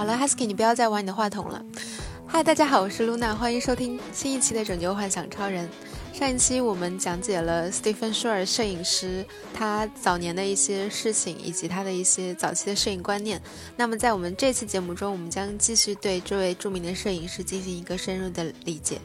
[0.00, 1.62] 好了，Husky，你不要再玩你的话筒了。
[2.26, 5.68] 嗨，大家好，我是 Luna，欢迎收听新一期的《拯救幻想超人》。
[6.18, 9.22] 上一期我们讲解了 Stephen Shore 摄影师
[9.52, 13.42] 他早年的一些事情，以及他的一些早期的摄影观念。
[13.76, 18.98] 那么在我们这期节目中，我们将继续对这位著名的摄影师进行一个深入的理解。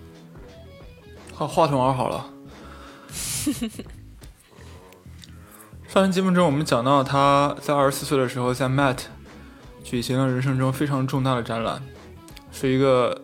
[1.34, 2.30] 好，话筒玩好了。
[5.90, 9.00] 上期节目中，我们讲到他在二十四岁的时候，在 Met
[9.86, 11.80] 举行了人生中非常重大的展览，
[12.52, 13.22] 是一个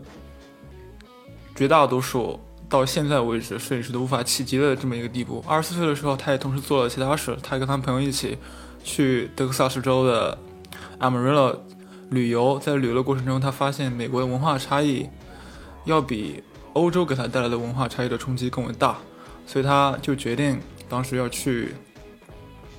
[1.55, 5.43] 绝大多数到现在为止摄影师都无法企及的这么一个地步。
[5.47, 8.37] 二十四岁的时候，他也同时做了其他事，他跟他朋友一起
[8.83, 10.37] 去德克萨斯州的
[10.99, 11.57] Amarillo
[12.11, 15.09] 旅游，在旅游的过程中，他发现美国的文化差异
[15.85, 16.43] 要比
[16.73, 18.97] 欧洲给他带来的文化差异的冲击更为大，
[19.47, 21.73] 所以他就决定当时要去。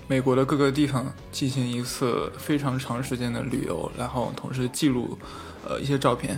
[0.08, 5.18] 美国的各个地方进行一次非常长时间的旅游，然后同时记录，
[5.66, 6.32] 呃一些照片，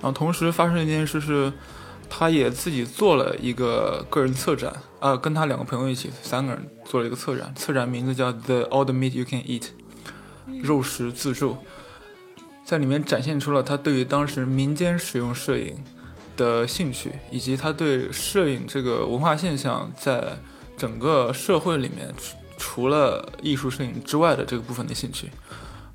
[0.00, 1.52] 然后同时发生一件事是，
[2.08, 9.64] 他也自己做了一个个人策展，啊，跟他两个朋友一起，三个人做了一个策展，策展名字叫 The All the Meat You Can Eat，
[10.62, 11.58] 肉食自助，
[12.64, 15.76] 在里面展现出了他对于当时民间使用摄影
[16.38, 20.38] 的兴趣，以及他对摄影这个文化现象在
[20.78, 22.14] 整个社会里面。
[22.60, 25.30] 除了艺术摄影之外的这个部分的兴趣，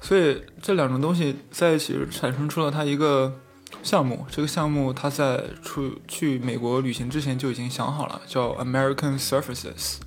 [0.01, 3.39] 所以这两种东西在一起产生出了他一个
[3.83, 4.25] 项目。
[4.31, 9.97] 这个项目他在出去美国旅行之前就已经想好了，叫 American Surfaces，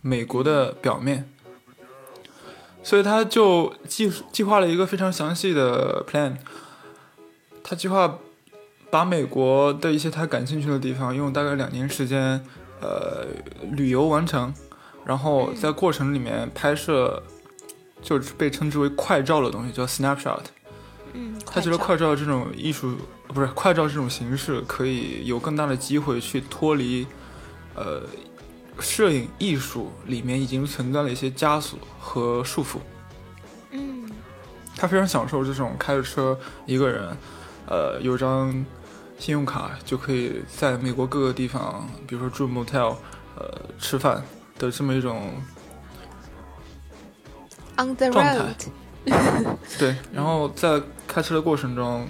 [0.00, 1.30] 美国的表面。
[2.82, 6.36] 所以他就计计划了一个非常详细的 plan。
[7.62, 8.18] 他计划
[8.90, 12.44] 把美国的一些他感兴趣的地方，用大概两年时间，
[12.80, 13.26] 呃，
[13.72, 14.52] 旅游完成。
[15.04, 17.22] 然后在过程里面拍摄，
[18.02, 20.42] 就是被称之为快照的东西，叫 snapshot。
[21.12, 22.96] 嗯，他觉得快照这种艺术，
[23.28, 27.06] 不是快照这种形式，可以有更大的机会去脱离，
[27.74, 28.02] 呃，
[28.80, 32.78] 摄影艺术里面已经存在的一些枷锁和束缚。
[33.70, 34.10] 嗯，
[34.76, 37.16] 他非常享受这种开着车一个人，
[37.66, 38.52] 呃，有张
[39.18, 42.96] 信用卡就可以在美国各个地方，比如说住 motel，
[43.36, 44.24] 呃，吃饭。
[44.58, 45.32] 的这么一种
[47.76, 48.38] 状态，
[49.78, 49.96] 对。
[50.12, 52.06] 然后在开车的过程中，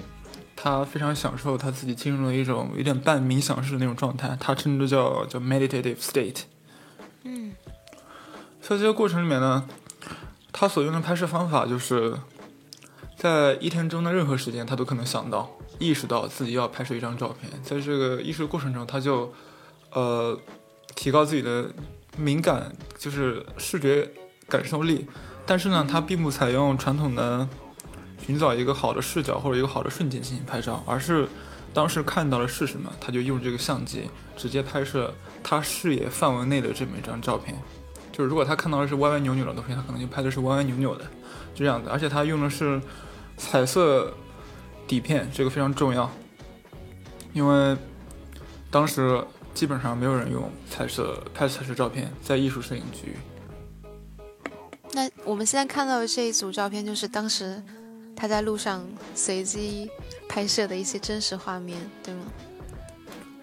[0.54, 6.42] 他非常享受他自己进入了一种有点半冥想式的那种状态，他称之叫叫 meditative state。
[7.22, 7.52] 嗯，
[8.60, 9.66] 在这个过程里面呢，
[10.52, 12.14] 他所用的拍摄方法就是
[13.16, 17.50] 在一天中的任何时间，他都可能想到、意识到自己要拍摄一张照片。
[17.62, 19.32] 在这个意识过程中，他就
[19.92, 20.38] 呃
[20.94, 21.70] 提高自己的。
[22.16, 24.08] 敏感就是视觉
[24.48, 25.06] 感受力，
[25.44, 27.48] 但是呢，它并不采用传统的
[28.24, 31.28] 寻找一个好的视角或者一个好的瞬间进行拍照，而是
[31.72, 37.56] 当时看到的是什么，他就用这个相机直接拍摄他视野范围内的这么一张照片。
[38.12, 41.04] 就是如果他看到的是歪歪扭扭的东西，他可能就拍的是歪歪扭扭的，
[41.54, 41.88] 就这样子。
[41.90, 42.80] 而且他用的是
[43.36, 44.14] 彩色
[44.86, 46.10] 底片，这个非常重要，
[47.32, 47.76] 因为
[48.70, 49.22] 当时。
[49.54, 53.16] 基本上没有人用彩色拍彩色照片，在艺术摄影局。
[54.92, 57.62] 那我们现在看到的这一组照片，就是当时
[58.16, 58.84] 他在路上
[59.14, 59.88] 随机
[60.28, 62.20] 拍摄的一些真实画面，对吗？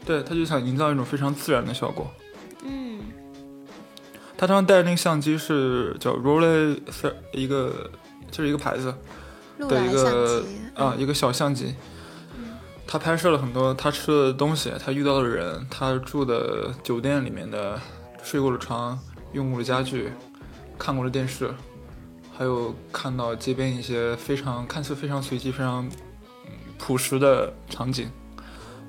[0.06, 2.12] 对，他就想营造一种非常自然的效果。
[2.64, 3.00] 嗯。
[4.38, 6.80] 他当时带的那个相机是叫 Rollei，
[7.32, 7.90] 一个
[8.32, 8.94] 就是一个牌子
[9.60, 10.44] 的一个
[10.74, 11.76] 啊一个小相机。
[12.92, 17.80] 他拍摄了很多他吃的东西，他遇到的人，他住的酒店里面的
[18.22, 19.00] 睡过的床、
[19.32, 20.12] 用过的家具、
[20.78, 21.50] 看过的电视，
[22.38, 25.90] 还有看到街边一些非常看似非常随机、非常
[26.78, 28.12] 朴实的场景。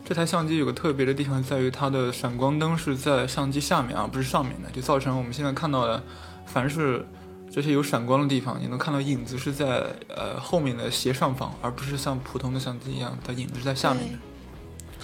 [0.05, 6.03] 这台相机有个特别的地方，在于它的闪光灯是在相机下面而不是上面的，就造成我们现在看到的
[6.45, 7.07] 凡是。
[7.53, 14.19] 这些有闪光的地方，你能看到影子是在呃后面的斜上方，而不是像普通的相机一样，它影子在下面的。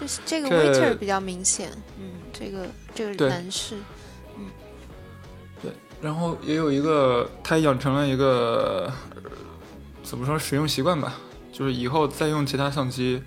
[0.00, 3.76] 就是这个位置比较明显，嗯，这个这个男士，
[4.38, 4.46] 嗯，
[5.60, 8.90] 对，然后也有一个，他养成了一个
[10.02, 11.16] 怎么说使用习惯吧，
[11.52, 13.22] 就是以后再用其他相机，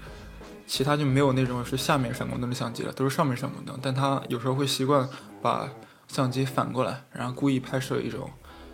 [0.65, 5.07] 其他就没有那种是下面闪光灯的相机了，都是上面闪光灯，但他有时候会习惯
[5.41, 5.69] 把
[6.07, 8.27] 相机反过来，然后故意拍摄一种。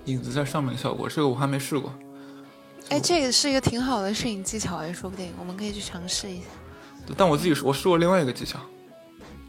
[0.07, 1.93] 影子在上面的效果，这个我还没试过。
[2.89, 6.43] 哎，这个是一个挺好的摄影技巧哎，说不定我们可以去尝试一下。
[7.15, 8.59] 但我自己我试过另外一个技巧。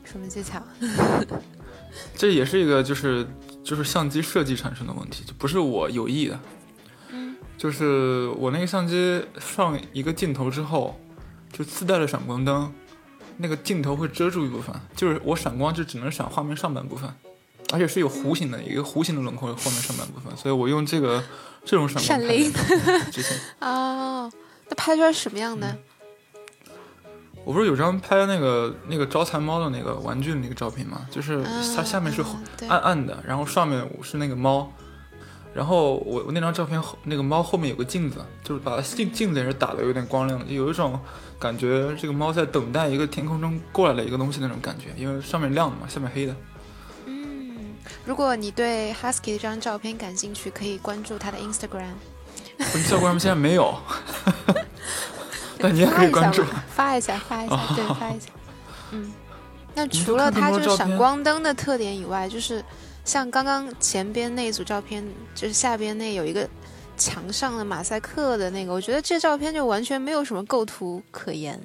[0.04, 0.62] 什么技巧？
[2.14, 3.26] 这也是一个就是
[3.64, 6.40] 就是相机设计产生的问题，就不是我有意的。
[7.10, 7.36] 嗯。
[7.56, 10.98] 就是我那个相机上一个镜头之后，
[11.52, 12.72] 就自带了闪光灯，
[13.36, 17.08] 那个镜头会遮住一部分，就是我闪光就只能闪画面上半部分，
[17.72, 21.22] 而且是有弧形的一个弧形的轮廓后面上半部分，所以我用这个
[21.64, 23.36] 这种闪光闪灵拍的之前。
[23.60, 24.30] 哦，
[24.68, 25.76] 那拍出来什么样的？
[27.44, 31.06] 我不是有张拍那个那个招财猫的那个玩具的那个照片吗？
[31.10, 31.42] 就是
[31.74, 32.22] 它下面是
[32.68, 34.70] 暗暗的，然后上面是那个猫，
[35.54, 41.00] 然后我我那张照片后那个猫后面有个镜子，就是把镜镜子也是打的有点光亮的，有一种
[41.38, 46.34] 感觉这个猫在等待一个天空中过来的一个东西那种感觉，因为上面亮的嘛，下面黑的。
[48.08, 53.78] 嗯，如果你对 Husky 这张照片感兴趣，可以关注他的 Instagram，Instagram 现在没有，
[55.60, 56.42] 但你也可以关注。
[56.70, 58.30] 发一下，发一下，对，发一下。
[58.92, 59.12] 嗯，
[59.74, 62.64] 那除了你都看那它这个闪光灯的特点以外，就是
[63.04, 66.48] 像刚刚前边那组照片，就是下边那有一个
[66.96, 71.60] 墙上的马赛克的那个，我觉得这照片就完全没有什么构图可言。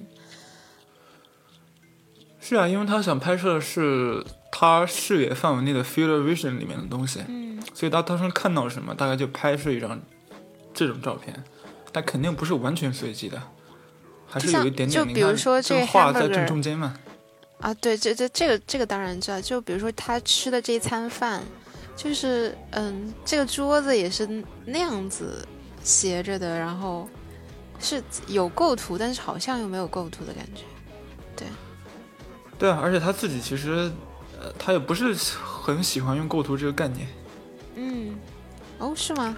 [2.45, 7.21] 是啊，因为他想拍摄的是他视野范围内的 field vision 里面的东西。
[7.29, 9.97] 嗯，所以他当时看到什么，大概就拍摄一张
[10.73, 11.41] 这种照片，
[11.93, 13.41] 但肯定不是完全随机的，
[14.27, 14.89] 还是有一点点。
[14.89, 16.93] 就比如说这个个画在正中间嘛，
[17.61, 19.39] 啊，对，这这这个这个当然知道。
[19.39, 21.41] 就比如说他吃的这一餐饭，
[21.95, 24.27] 就是嗯，这个桌子也是
[24.65, 25.47] 那样子
[25.81, 27.07] 斜着的，然后
[27.79, 30.63] 是有构图，但是好像又没有构图的感觉。
[32.63, 33.91] 对啊，而且他自己其实，
[34.39, 35.13] 呃，他也不是
[35.43, 37.05] 很喜欢用构图这个概念，
[37.75, 38.15] 嗯，
[38.77, 39.35] 哦，是吗？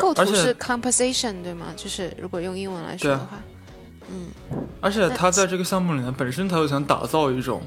[0.00, 1.66] 构图是 composition 对吗？
[1.76, 3.40] 就是如果用英文来说的话，
[4.10, 4.30] 嗯。
[4.80, 7.62] 而且他在这个项目里面本身他就想打造一种，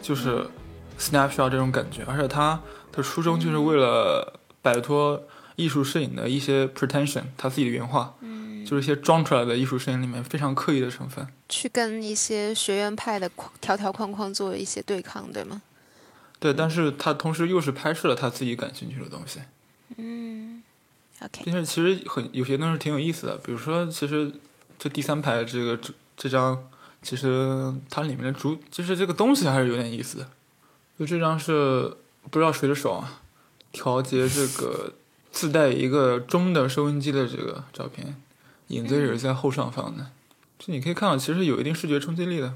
[0.00, 0.50] 就是嗯。
[0.98, 2.58] snapshot 这种感觉，而且他
[2.90, 5.22] 的初衷就是为了摆脱
[5.56, 8.37] 艺术摄影的一些 pretension，他自己的原话，嗯，
[8.68, 11.26] 就是一些装出来的艺术摄影里面非常刻意的成分。
[11.48, 15.62] 去跟一些学院派的框条条框框做一些对抗，对吗？
[16.38, 19.40] 对，但是他同时又是拍摄了他自己感兴趣的东西，
[19.96, 20.62] 嗯
[21.22, 24.30] ，OK，并且其实很有些东西挺有意思的，比如说，其实
[24.78, 26.68] 这第三排这个这这张，
[27.02, 30.28] 其实它里面的主就是这个东西还是有点意思的，
[30.98, 31.96] 就这张是
[32.30, 33.22] 不知道谁的手啊，
[33.72, 34.92] 调节这个
[35.32, 38.14] 自带一个中的收音机的这个照片，
[38.68, 40.06] 影子也是在后上方的，
[40.58, 42.54] 就你可以看到其实有一定视觉冲击力的。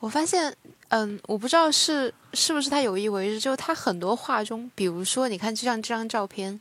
[0.00, 0.54] 我发现，
[0.88, 6.60] 嗯，我不知道是是不是他有意为之，就是他很多画中，比如说，你看就像这张照片，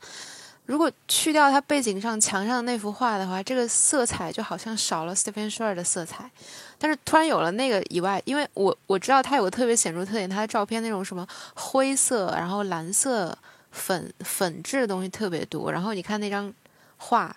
[0.65, 6.31] 如果去掉他背景上墙上的那幅画的话，这个色彩就好像少了 Stephen Shore 的色彩。
[6.77, 13.37] 但是突然有了那个以外，因为我我知道他有个特别显著特点，他的照片那种什么灰色，然后蓝色、
[13.71, 15.69] 粉粉质的东西特别多。
[15.69, 16.53] 然后你看那张
[16.95, 17.35] 画，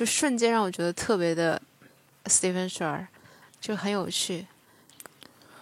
[0.00, 1.60] 就瞬间让我觉得特别的
[2.24, 3.06] Stephen Shore，
[3.60, 4.46] 就很有趣。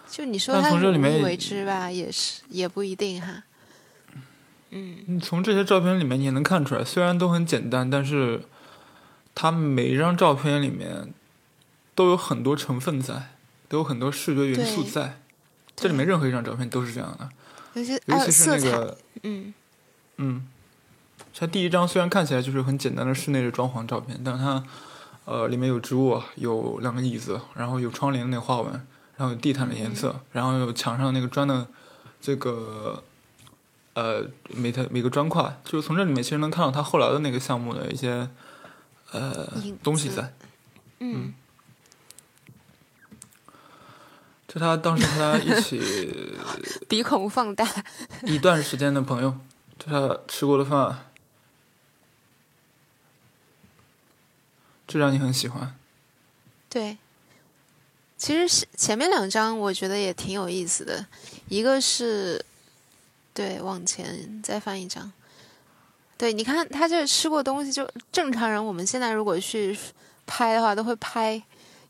[0.09, 3.43] 就你说但他无意从这里面为之吧，也是也不一定哈。
[4.69, 8.43] 嗯你从这些照片里面你也能看出来，虽然都很简单，但是
[9.35, 11.13] 他每一张照片里面
[11.93, 13.31] 都有很多成分在，
[13.67, 15.19] 都有很多视觉元素在。
[15.75, 17.29] 这里面任何一张照片都是这样的，
[17.73, 19.53] 尤其尤其是，那个，嗯
[20.15, 20.47] 嗯，
[21.39, 24.61] 它第一张虽然看起来就是很简单的室内的装潢照片，但是它
[25.23, 28.73] 呃里面有植物，有两个椅子，然后有窗帘的那个花纹，
[29.15, 31.65] 然后有地毯的颜色，然后有墙上那个砖的
[32.19, 33.01] 这个
[33.93, 38.27] 呃每台每个砖块，就是从这里面其实能看到他后来的那个项目的一些
[39.13, 39.47] 呃
[39.81, 40.33] 东西在。
[40.99, 41.33] 嗯
[44.45, 46.35] 就他当时和他一起
[46.89, 47.65] 鼻孔放大，
[48.23, 49.33] 一段时间的朋友，
[49.77, 51.05] 就他吃过的饭，
[54.89, 55.73] 这让你很喜欢。
[56.67, 56.97] 对。
[58.17, 61.05] 其实是前面两张我觉得也挺有意思的，
[61.47, 62.43] 一个是，
[63.33, 65.09] 对，往前再翻一张，
[66.17, 69.79] 对，你看他这吃过东西，就正常人我们现在如果去
[70.27, 71.41] 拍的话，都会拍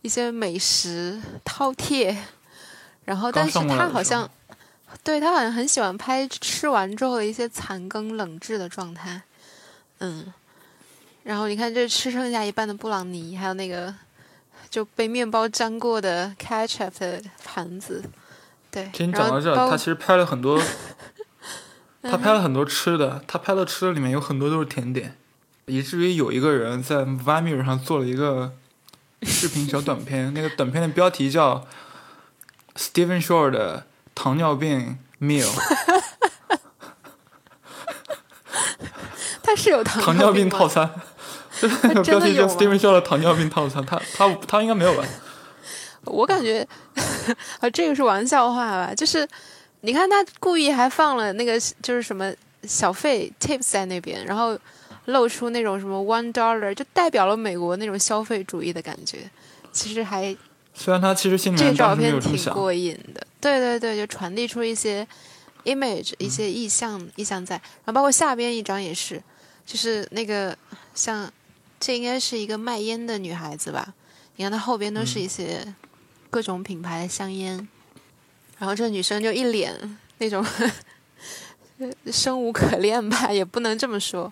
[0.03, 2.15] 一些美食饕餮，
[3.05, 4.29] 然后但是他好像，
[5.03, 9.19] 对他好像很喜欢拍吃完之后的一些残羹冷炙的状态，
[9.97, 10.31] 嗯，
[11.29, 13.93] 然后你看这吃剩下一半的布朗尼，还有那个
[14.67, 18.03] 就被面包粘过的 ketchup 的盘子，
[18.71, 20.59] 对，其实你讲到这儿，他其实拍了很多，
[22.01, 25.15] 他拍了很多吃的，他拍的吃的里面有很多都是甜点，
[25.67, 28.53] 以至于有一个人在 Vimeo 上做了一个
[29.21, 31.67] 视频小短片，那个短片的标题叫
[32.75, 35.47] Stephen Shore 的糖尿病 meal，
[39.43, 40.89] 他是有糖糖尿病套餐。
[41.83, 45.03] 那个标题叫 Steven Shaw 的糖尿病套餐，他他他应该没有吧？
[46.05, 46.65] 我感觉
[47.59, 48.93] 啊，这个是玩笑话吧？
[48.95, 49.27] 就是
[49.81, 54.57] 你看他故意还放了那个就是什么小费 tips 在那边，然后
[55.05, 59.19] 露出那种什么 one dollar，就代表了美国那种消费主义的感觉。
[59.71, 60.35] 其实还
[60.73, 65.07] 虽然他其实心里这照片挺过瘾的，对对对，就传递出一些
[65.65, 69.21] image 一些意象意象在，然后包括下边一张也是，
[69.65, 70.57] 就是那个
[70.95, 71.29] 像
[71.79, 73.93] 这应该是一个卖烟的女孩子吧？
[74.35, 75.73] 你看她后边都是一些。
[76.31, 77.67] 各种品牌的香烟，
[78.59, 80.45] 然后这女生就一脸那种
[82.13, 84.31] 生无可恋吧，也不能这么说，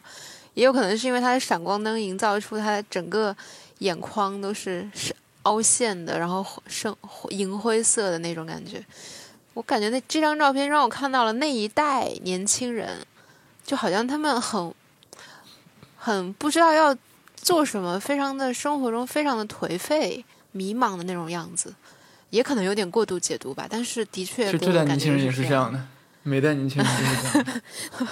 [0.54, 3.36] 也有可能是因为她的闪光灯营造出她整个
[3.80, 6.96] 眼眶都是是凹陷的，然后深
[7.30, 8.86] 银灰色的那种感觉。
[9.56, 13.04] 我感觉那这张照片让我看到了那一代年轻人，
[13.66, 14.72] 就好像他们很
[15.96, 16.96] 很不知道要
[17.38, 20.26] 做什么，非常的生活中非常的颓废。
[20.54, 21.76] 迷茫的那种样子，
[22.32, 23.68] 也可能有点过度解读吧。
[23.70, 25.80] 但是的确，这代年轻人也是这样的，
[26.24, 27.44] 每代年轻人都是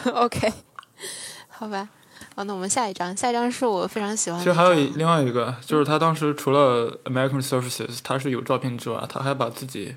[0.04, 0.22] 这样。
[0.22, 0.54] OK，
[1.50, 1.90] 好吧。
[2.36, 4.38] 好，那我们下一张，下一张是我非常喜欢。
[4.40, 9.96] 其实还有另外一个，就是他当时除了 American Services，他是有照片之外，他还把自己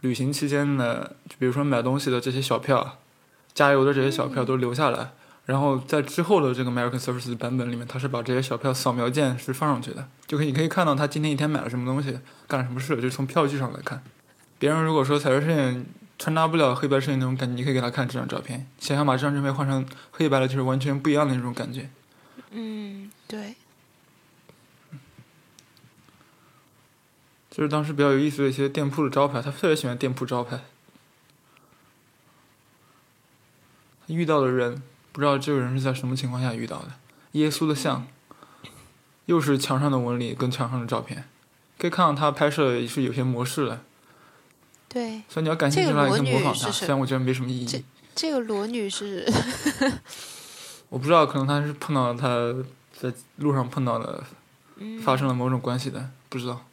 [0.00, 2.96] 旅行期间的，就比如说买东西的这些小票、
[3.52, 5.10] 加油的这些小票都留下来。
[5.44, 14.02] 然后在之后的这个 American Services 版本里面，他是把这些小票扫描件是放上去的，就可以你可以看到他今天一天买了什么东西，干了什么事，就是从票据上来看。
[14.60, 15.84] 别人如果说彩色摄影
[16.16, 21.90] 传达不了黑白摄影那种感觉，你可以给他看这张照片，想想把这张照片换成黑白的，就是完全不一样的那种感觉。
[22.52, 23.56] 嗯，对。
[27.50, 30.60] 就是当时比较有意思的一些店铺的招牌，他特别喜欢店铺招牌。
[34.06, 34.80] 遇到的人。
[35.12, 36.88] 不知道这个人是在什么情况下遇到的？
[37.32, 38.06] 耶稣的像，
[39.26, 41.24] 又是墙上的纹理跟墙上的照片，
[41.78, 43.80] 可以看到他拍摄也是有些模式的。
[44.88, 45.22] 对。
[45.28, 46.70] 所以你要感兴趣的话，也可以模仿他。
[46.70, 47.66] 虽然我觉得没什么意义。
[47.66, 47.82] 这
[48.14, 49.26] 这个裸女是？
[50.90, 52.54] 我不知道，可能他是碰到他
[52.92, 54.22] 在路上碰到的，
[55.02, 56.64] 发生了某种关系的，不知道。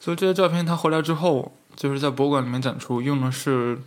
[0.00, 3.78] 所以这些照片他回来之后，就是在博物馆里面展出，用的是。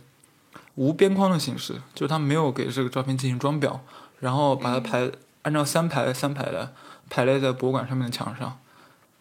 [0.76, 3.80] 无边框的形式，就是他没有给这个照片进行装裱，
[4.20, 5.10] 然后把它排
[5.42, 6.72] 按照三排三排的
[7.10, 8.58] 排列在博物馆上面的墙上，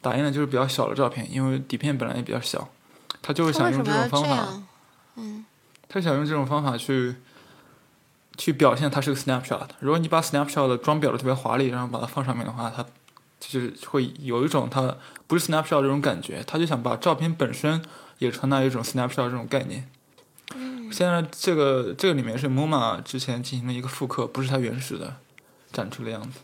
[0.01, 2.69] 打印的就是比较小的照片，因为底片本来也比较小，
[3.21, 4.47] 他就是想用这种方法，
[5.15, 5.45] 嗯，
[5.89, 7.15] 他想用这种方法去
[8.37, 9.67] 去表现它是个 snapshot。
[9.79, 12.85] 如果你把 snapshot 的装裱的特别华丽，然后把它放上面的话，它
[13.39, 14.97] 就是会有一种它
[15.27, 17.81] 不是 snapshot 这种感觉，他就想把照片本身
[18.17, 19.89] 也传达一种 snapshot 这种概念。
[20.91, 25.15] 现在这个这个里面是 MoMA 之前进行的一个复刻，不是它原始的
[25.71, 26.39] 展出的样子。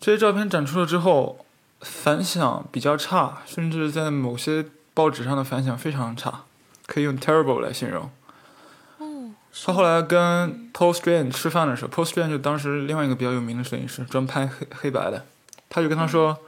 [0.00, 1.44] 这些照片展出了之后，
[1.80, 6.44] 反响比较差，甚至在某些报纸上的反响非常差，
[6.86, 8.10] 可以用 terrible 来形容。
[9.64, 15.24] 他后来跟 Paul Strand 吃饭的时候，Paul Strand 就当时另外一个比较有名的摄影师，专拍黑黑白的，
[15.68, 16.38] 他就跟他说，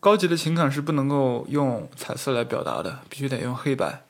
[0.00, 4.03] 高级的情感是不能够用彩色来表达的，必须得用黑白。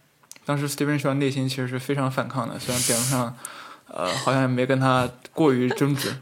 [0.44, 3.36] 当时 Steven Shaw 内心其实是非常反抗的，虽然表面上，
[3.88, 6.18] 呃，好像也没跟他过于争执，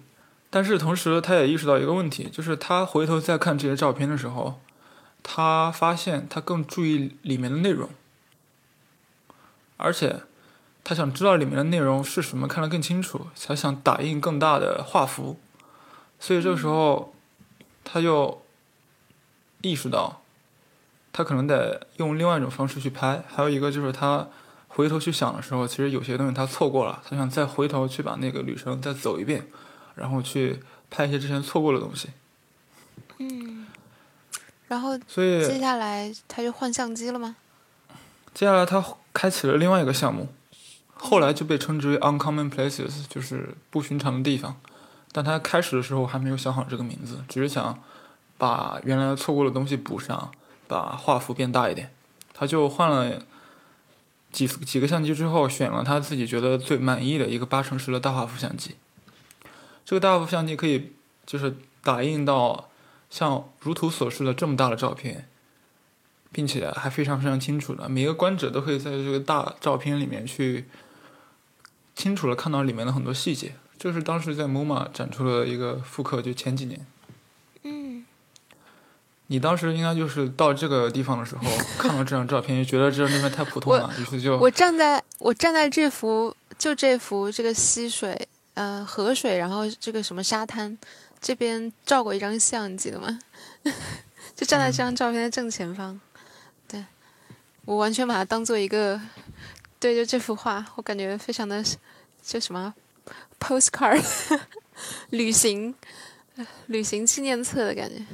[0.48, 4.60] 但是同时他也意识到一个问题，就是他回头再看这些照片的时候，
[5.24, 7.90] 他发现他更注意里面的内容，
[9.76, 10.20] 而且
[10.84, 15.40] 他想知道里面的内容是什么，看得更清楚，才想打印更大的画幅，
[16.20, 17.12] 所以这个时候
[17.82, 18.40] 他就
[19.62, 20.21] 意识到。
[21.12, 24.26] 他可能得用另外一种方式去拍，还有一个就是他
[24.68, 29.46] 回头去想的时候，其实有些东西他错过了，他想再回头去把那个旅程再走一遍，
[29.94, 32.08] 然后去拍一些之前错过的东西。
[33.18, 33.66] 嗯，
[34.68, 37.36] 然后所以接下来他就换相机了吗？
[38.32, 40.28] 接下来他开启了另外一个项目，
[40.94, 44.56] 后来就被称之为 Uncommon Places，就是不寻常的地方。
[45.12, 47.78] 但他开始的时候还没有想好这个名字，只是想
[48.38, 50.32] 把原来错过的东西补上。
[50.72, 51.92] 把画幅变大一点，
[52.32, 53.22] 他就换了
[54.30, 58.76] 几几个相机之后，选了他自己觉得最满意的一个八乘十的大画幅相机。
[59.84, 60.92] 这个大画幅相机可以
[61.26, 62.70] 就是打印到
[63.10, 65.28] 像如图所示的这么大的照片，
[66.32, 70.64] 并且还非常非常清楚的，每个观者都可以在这个大照片里面去
[71.94, 73.54] 清楚的看到里面的很多细节。
[73.78, 76.86] 这是当时在 MoMA 展出的一个复刻，就前几年。
[79.32, 81.42] 你当时应该就是到这个地方的时候，
[81.80, 90.76] 看到这张照片，就觉得这张照片太普通了，于是就我站在我站在这幅就这幅这个溪水呃河水，然后这个什么沙滩，
[91.18, 93.18] 这边照过一张相，你记得吗？
[94.36, 95.98] 就站在这张照片的正前方。
[96.68, 96.84] 对，
[97.64, 99.00] 我完全把它当做一个，
[99.80, 101.64] 对，就这幅画，我感觉非常的，
[102.22, 102.74] 就什么
[103.40, 104.04] postcard，
[105.08, 105.74] 旅行，
[106.66, 108.04] 旅行纪念册的感觉。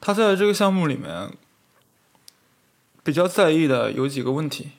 [0.00, 1.30] 他在这个项目里面
[3.02, 4.70] 比较在意的有几个问题。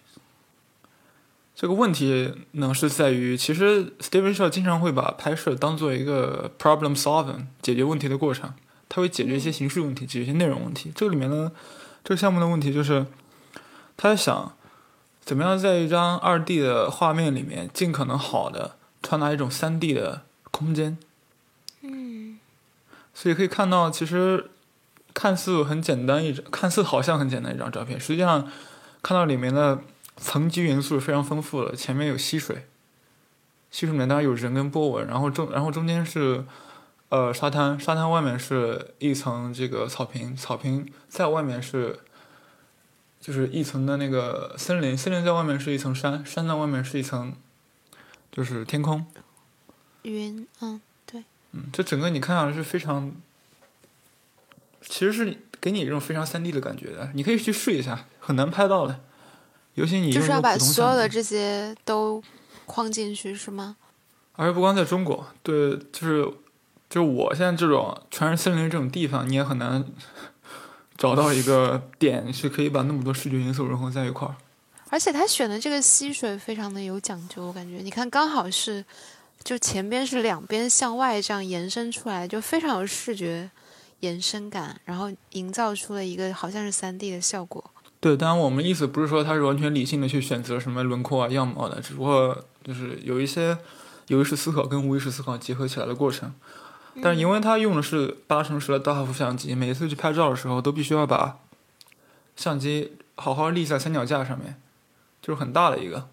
[1.55, 8.53] 这个问题呢是在于，其实 Steven Shaw 经常会把拍摄当做一个 problem solving 解决问题的过程，
[8.87, 10.91] 他会解决一些形式问题，解决一些内容问题。
[10.93, 11.51] 这个里面呢，
[12.03, 13.07] 这个项目的问题就是，
[13.97, 14.53] 他在想
[15.25, 20.21] 怎么样在一张二 D 的画面里面尽可能好的传达一种三 D 的
[20.51, 20.99] 空间。
[23.17, 24.51] 所以可以看到，其实
[25.15, 28.47] 看似很简单一张，看似好像很简单一张照片，实际上
[29.01, 29.79] 看到里面的。
[30.19, 32.65] 层级元素是非常丰富的，前面有溪水，
[33.69, 36.43] 溪水里面当然有人跟波纹，然后中然后中间是，
[37.09, 42.00] 呃沙滩，沙滩外面是一层这个草坪，草坪在外面是，
[43.21, 47.36] 就是一层的那个森林，森林在外面是一层山，山在外面是一层，
[48.31, 49.05] 就是天空，
[50.01, 50.81] 云，嗯，
[51.57, 53.11] 嗯，这整个你看上去是非常，
[54.81, 58.99] 其实是给你一种非常三 D 的感觉的，你可以去试一下，很难拍到的。
[59.73, 62.21] 尤其你就是要把所有的这些都
[62.65, 63.77] 框进去，是吗？
[64.35, 66.23] 而且不光在中国，对，就是
[66.89, 69.83] 就是我现在这种全是森林这种地方，你也很难
[70.95, 74.35] 找到一个点是可以把那么多视觉因素融合在一块儿。
[74.89, 78.83] 而且他选的这个溪水非常的有讲究，我感觉，你看刚好是
[79.44, 83.50] 就前边是两边向外这样延伸出来，就非常有视觉
[84.01, 87.63] 延伸感，然后营造出了一个好像是三 D 的效果。
[88.00, 93.58] 对，当然我们意思不是说它是完全理性的去选择什么轮廓啊、样貌的，只不过就是有一些
[94.08, 96.34] 有意识思考跟无意识思考结合起来的过程。
[97.01, 101.39] 但是因为它用的是八乘十的大画幅相机，每一次去拍照的时候都必须要把
[102.36, 104.62] 相机好好立在三脚架上面，
[105.21, 106.08] 就是很大的一个，嗯，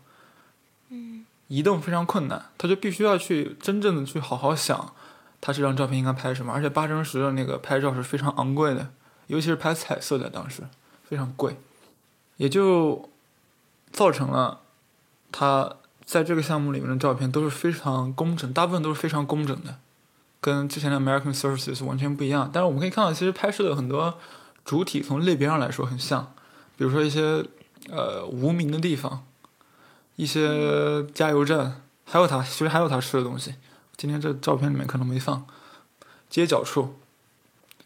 [1.48, 4.94] 移动非常困难，他就必须要去真正的去好好想
[5.40, 8.90] 他这张照片应该拍什么，而且八乘十的那个拍照是非常昂贵的，
[9.26, 10.62] 尤其是拍彩色的，当时
[11.08, 11.56] 非常贵。
[12.36, 13.08] 也就
[13.92, 14.60] 造成了
[15.30, 19.76] 他在这个项目里面的照片都是非常工整，大部分都是非常工整的，
[20.40, 22.50] 跟之前的 American Services 完全不一样。
[22.52, 24.18] 但是我们可以看到，其实拍摄的很多
[24.64, 26.34] 主体从类别上来说很像，
[26.76, 27.44] 比如说一些
[27.90, 29.24] 呃无名的地方，
[30.16, 33.54] 一些加油站，还有他其实还有他吃的东西。
[33.96, 35.46] 今天这照片里面可能没放，
[36.28, 36.96] 街角处，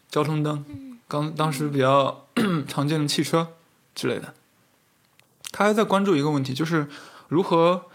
[0.09, 0.65] 交通灯，
[1.07, 2.25] 刚当时比较
[2.67, 3.49] 常见的汽车
[3.93, 4.33] 之类的。
[5.51, 6.87] 他还在关注一个问题，就是
[7.27, 7.85] 如何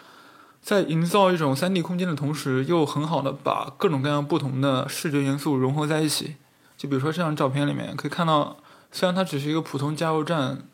[0.61, 6.37] 在营造一种三 D 空间的同时，又很好的把各种各样不同的视觉元素融合在一起。
[6.77, 8.57] 就比如说这张照片里面可以看到，
[8.91, 10.67] 虽然它只是一个普通加油站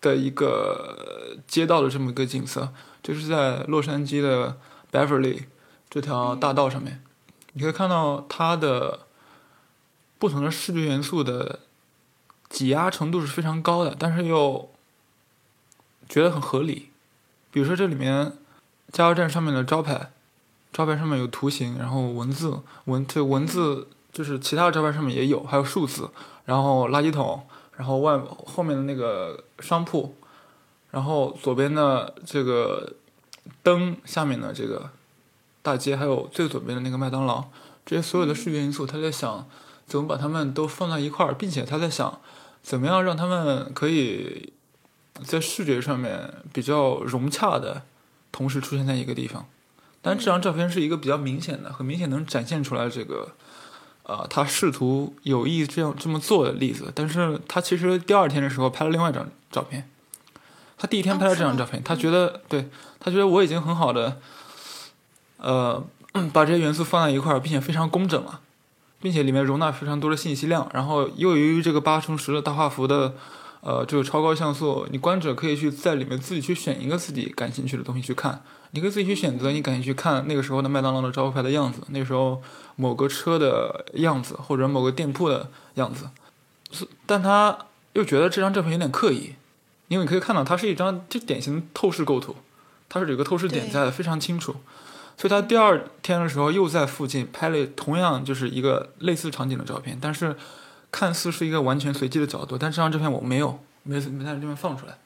[0.00, 2.72] 的一个街道的这么一个景色，
[3.06, 4.56] 就是在洛杉矶的
[4.90, 5.44] Beverly
[5.88, 7.00] 这条大道上面，
[7.52, 9.06] 你可以看到它的
[10.18, 11.60] 不同的视觉元素的
[12.48, 14.68] 挤压程度是非常高的，但是又。
[16.08, 16.90] 觉得很合理，
[17.50, 18.32] 比如说这里面
[18.92, 20.12] 加油站上面的招牌，
[20.72, 26.08] 招牌上面有图形，然后文字文这文字就是其他的招牌上面也有，还有数字，
[26.44, 27.44] 然后垃圾桶，
[27.76, 28.16] 然后外
[28.46, 30.14] 后面的那个商铺，
[30.96, 32.94] 然后左边的这个
[33.62, 34.88] 灯下面的这个
[35.60, 37.44] 大街，还有最左边的那个麦当劳，
[37.84, 39.46] 这些所有的视觉因素，他在想
[39.86, 42.18] 怎么把它们都放在一块儿，并且他在想
[42.62, 44.54] 怎么样让他们可以。
[45.24, 47.84] 在视觉上面比较融洽的，
[48.30, 49.46] 同时出现在一个地方，
[50.02, 53.30] 但这张照片是一个比较明显的、很明显能展现出来这个，
[54.02, 56.92] 呃，他试图有意这样这么做的例子。
[56.94, 59.88] 但是他其实第二天的时候拍了另外一张照片，
[60.78, 62.68] 他第一天拍了这张照片，他觉得对
[63.00, 64.18] 他觉得我已经很好的，
[65.38, 65.82] 呃，
[66.32, 68.40] 把这些元素放在一块儿，并且非常工整了，
[69.00, 73.14] 并且里面容纳非常多的信息量，然后又由于这个八乘十的大画幅的。
[73.62, 78.40] 呃，这个超高像素，你观者可以去在里面自己去选一个自己感兴趣的东西去看。
[78.70, 82.40] 你可以自己去选择你感兴趣看那个时候的麦当劳的招牌的样子，那时候
[82.76, 86.08] 某个车的样子，或者某个店铺的样子。
[86.70, 87.58] 是，但他
[87.94, 89.34] 又觉得这张照片有点刻意，
[89.88, 92.36] 因为你可以看到它是一张就典型的透视构图，
[92.88, 94.56] 它是有个透视点在的，非常清楚。
[95.16, 100.36] 所以他第二天的时候又在附近拍了同样就是一个类似场景的照片，但是。
[100.92, 104.96] 看似是一个完全随机的角度，但这张照片我没有没没在这边放出来，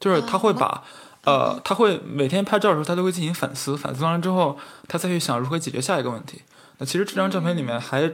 [0.00, 0.82] 就是他会把
[1.24, 4.56] 呃，他会每天拍照的时候，他都会进行反思，反思完了之后，
[4.88, 6.40] 他再去想如何解决下一个问题。
[6.78, 8.10] 那其实这张照片里面还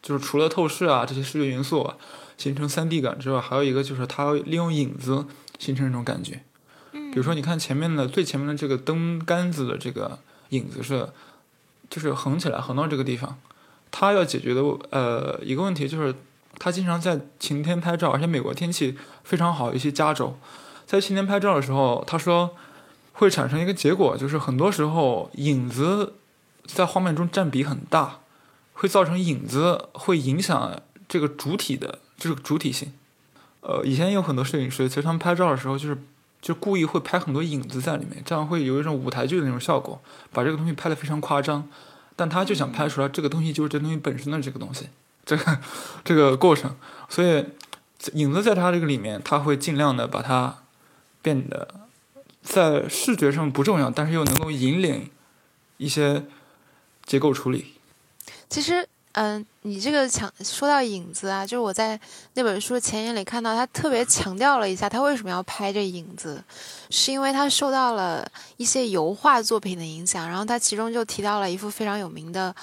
[0.00, 1.94] 就是除了透视啊这些视觉元素啊
[2.36, 5.24] 形成三 D 感之外，还有一个就是他利用影子
[5.62, 6.42] 形成一种感觉。
[6.90, 11.08] 比如说，你看前面的最前面的这个灯杆子的这个影子是，
[11.88, 13.38] 就是横起来横到这个地方。
[13.92, 16.12] 他要解决的呃一个问题就是，
[16.58, 20.36] 他经常在晴天拍照，而且美国天气非常好，一些加州。
[20.84, 22.56] 在晴天拍照的时候，他说
[23.12, 26.14] 会产生一个结果，就是很多时候影子
[26.66, 28.18] 在画面中占比很大，
[28.72, 32.92] 会造成影子会影响这个主体的这个主体性。
[33.62, 35.96] 呃，以前有很多摄影师，其实他们拍照的时候就是
[36.42, 40.00] 就故意会拍很多影子在里面，这样会有一种舞台剧的那种效果，
[40.32, 41.68] 把这个东西拍得非常夸张。
[42.14, 44.88] 但他就想拍出来这个东西就是这东西本身的这个东西，
[45.24, 45.58] 这个
[46.04, 46.76] 这个过程，
[47.08, 47.46] 所以
[48.12, 50.58] 影子在他这个里面，他会尽量的把它。
[51.24, 51.68] 变得
[52.42, 55.08] 在视觉上不重要，但是又能够引领
[55.76, 56.24] 一些
[57.06, 57.74] 结构处理。
[58.50, 61.98] 其实，嗯，你这个强说到影子啊，就是我在
[62.34, 66.42] 那本书前言里看到，他特别强调了一下，他为什么要拍这影子，
[66.90, 72.54] 是因为他受到了一些油画作品的影响，然后他其中就提到了一幅非常有名的。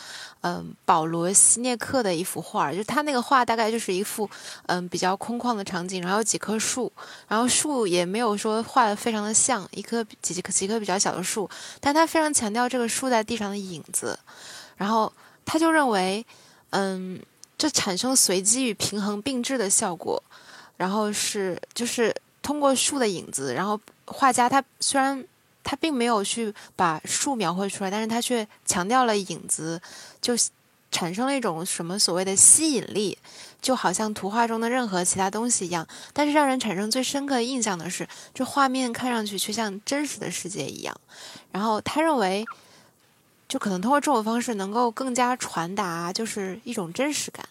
[0.42, 4.30] 嗯，保罗·西涅克的一幅画，就他那个画大概就是一幅
[4.68, 6.90] 嗯比较空旷的场景，然后有几棵树，
[7.28, 11.50] 然后树也没有说画的非常的像一棵几几棵几棵比较小的树，
[11.82, 14.18] 但他非常强调这个树在地上的影子，
[14.78, 15.12] 然后
[15.50, 16.24] 他就认为，
[16.70, 17.20] 嗯，
[17.58, 20.22] 这产生随机与平衡并置的效果，
[20.78, 25.26] 然后是就是通过树的影子，然后画家他虽然。
[25.62, 29.80] 他并没有去把树描绘出来，但是他却强调了影子，
[30.20, 30.34] 就
[30.90, 33.16] 产生了一种什么所谓的吸引力，
[33.62, 35.86] 就好像图画中的任何其他东西一样。
[36.12, 40.96] 但是让人产生最深刻印象的是，这画面看上去却像真实的世界一样。
[41.52, 42.44] 然后他认为，
[43.50, 47.44] 就可能通过这种方式能够更加传达，就是一种真实感。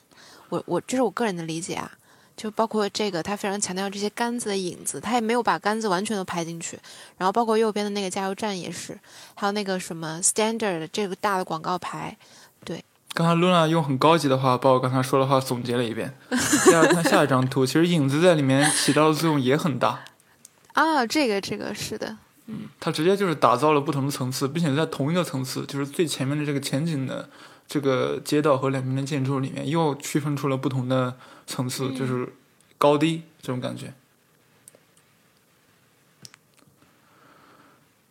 [0.48, 1.92] 我我这是我个人的理解啊。
[2.36, 6.78] 就包括这个，他非常强调这些杆子的影子，他也没有把杆子完全都拍进去。
[7.16, 8.96] 然后包括右边的那个加油站也是，
[9.34, 12.16] 还有那个什么 Standard 这个大的广告牌，
[12.64, 12.84] 对。
[13.12, 16.16] 刚才 Luna 用很高级的话把我刚才说的话总结了一遍。
[16.30, 20.04] 大家看下一张图，其实影子在里面起到的作用也很大。
[20.74, 22.16] 啊，这个这个是的，
[22.48, 27.30] 嗯，它直接就是打造了不同的层次，并且在同一个层次，就是最前面的这个前景的
[27.66, 31.16] 这个街道和两边的建筑里面，又区分出了不同的。
[31.48, 32.34] 层次就是
[32.76, 33.94] 高低这种感觉。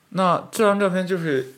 [0.10, 1.54] 那这张照片就是，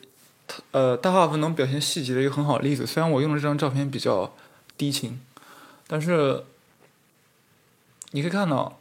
[0.72, 2.86] 呃，大画幅能表现细节的一个很好的例子。
[2.86, 4.34] 虽然我用的这张照片比较
[4.76, 5.18] 低清，
[5.86, 6.44] 但是
[8.10, 8.79] 你可以看到，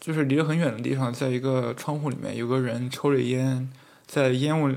[0.00, 3.70] 就是离得很远的地方，在一个窗户里面有个人抽着烟，
[4.06, 4.74] 在烟雾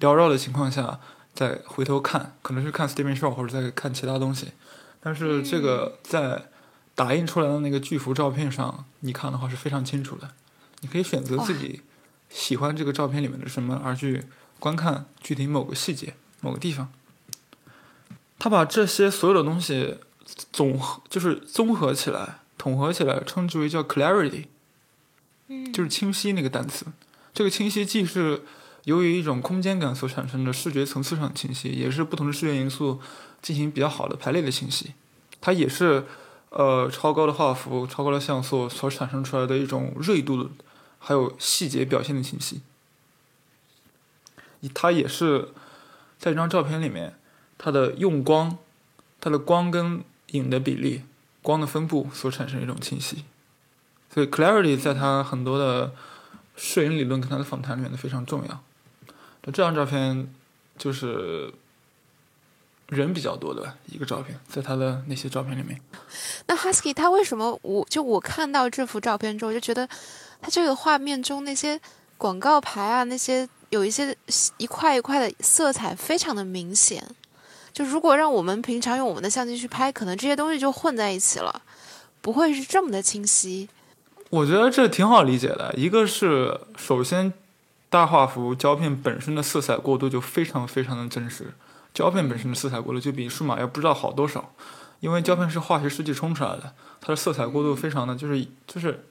[0.00, 0.98] 缭绕的情况下，
[1.32, 4.48] 再回头看，可能是看 Steven Shaw 或者在看其他东西。
[5.00, 6.46] 但是这个在
[6.94, 10.30] 打印出来的那个巨幅照片上，你看的话是非常清楚的。
[10.80, 11.82] 你可以选择自己
[12.28, 14.24] 喜欢这个照片里面的什么，而去
[14.58, 16.92] 观看具体某个细节、某个地方。
[18.38, 19.98] 他把这些所有的东西
[20.52, 24.46] 总合，就是综合起来、统合起来，称之为叫 clarity，
[25.72, 26.86] 就是清晰那个单词。
[27.32, 28.42] 这个清晰既是
[28.84, 33.00] 由于一种空间感所产生的视觉层次上的清晰，也是不同的视觉因素。
[33.42, 34.94] 进行比较好的排列的清晰，
[35.38, 36.06] 它也是，
[36.48, 40.48] 呃，超高的画幅、超高的像素所产生出来的一种锐度，
[40.98, 42.62] 还有细节表现的清晰。
[44.72, 45.50] 它也是
[46.18, 47.18] 在这张照片里面，
[47.58, 48.56] 它的用光、
[49.20, 51.02] 它的光跟影的比例、
[51.44, 53.24] 光的分布所产生一种清晰。
[54.12, 55.92] 所以，clarity 在他很多的
[56.56, 58.60] 摄影理论跟他的访谈里面都非常重要。
[59.44, 60.28] 那这张照片
[60.76, 61.54] 就是。
[62.88, 65.80] 人比较多的一个照片，在他的那些照片里面。
[66.46, 69.88] 那 Husky 他为什么我就我看到这幅照片之后我就觉得，
[70.42, 71.80] 他这个画面中那些
[72.18, 74.14] 广告牌啊，那些有一些
[74.58, 77.02] 一块一块的色彩非常的明显。
[77.74, 81.60] 就如果让我们平常用我们的相机去拍，可能这些东西就混在一起了，
[82.22, 83.68] 不会是这么的清晰。
[84.30, 87.32] 我觉得这挺好理解的，一个是首先
[87.90, 91.52] 大画幅胶片本身的色彩过渡就非常非常的真实。
[91.92, 94.52] 胶片本身的色彩过渡就比数码要不知道好多少，
[95.00, 99.04] 因为胶片是化学试剂冲出来的，它的色彩过渡非常的就是就是，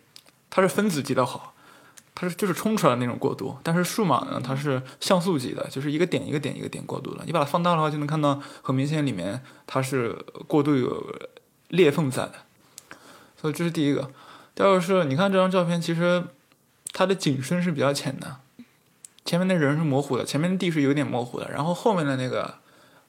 [0.49, 1.52] 它是分子级的好，
[2.15, 3.55] 它是就是冲出来那种过渡。
[3.63, 7.23] 但是数码呢，它是像素级的，就是一个点一个点一个点过渡的。
[7.25, 10.13] 你把它放大的话，就能看到很明显里面它是
[10.47, 11.03] 过渡有
[11.69, 12.33] 裂缝在的。
[13.35, 14.11] 所以这是第一个。
[14.55, 16.23] 第二个是，你看这张照片，其实
[16.91, 18.37] 它的景深是比较浅的，
[19.25, 22.53] 前面的人是模糊的，前面的地是有点模糊的，然后后面的那个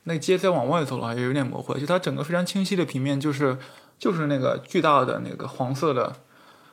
[0.05, 3.59] 那街再往外走的话也有点模糊，就它整个非常清晰的平面就是
[3.99, 6.17] 就是那个巨大的那个黄色的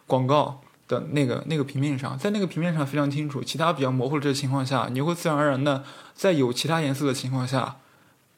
[0.08, 7.78] 广告的那个那个平面上，在那个平面上非常清楚，其他比较模糊的这个情况下，你会自然而然的在有其他颜色的情况下，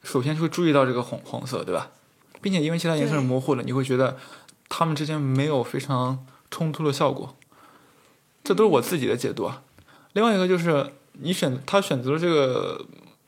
[0.04, 1.90] 首先会注意到这个黄黄色，对吧？
[2.42, 4.18] 并且因为其他颜色是模糊的，你会觉得
[4.70, 7.36] 它们之间没有非常冲突的效果。
[8.44, 9.64] 这都是我自己的解读啊。
[10.14, 12.86] 另外一个就是你选他选择了这个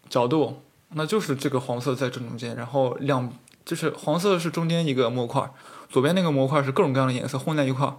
[0.09, 3.31] 角度，那就是这个黄色在正中间，然后两
[3.63, 5.49] 就是黄色是中间一个模块，
[5.89, 7.95] 左边那个模块是各种各样的颜色混在一块儿，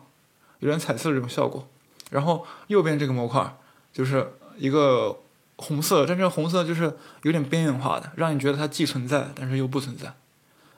[0.61, 1.67] 有点彩色这种效果。
[2.11, 3.57] 然后右边这个模块
[3.93, 5.19] 就是一个
[5.57, 10.15] 红色，但这红色就是有点边缘化的，让你觉得它既存在，但是又不存在。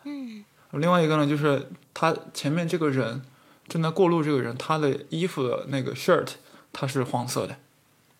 [0.05, 3.23] 嗯，另外一个呢，就是他前面这个人
[3.67, 6.29] 正在过路，这个人他的衣服的那个 shirt
[6.73, 7.57] 它是黄色的，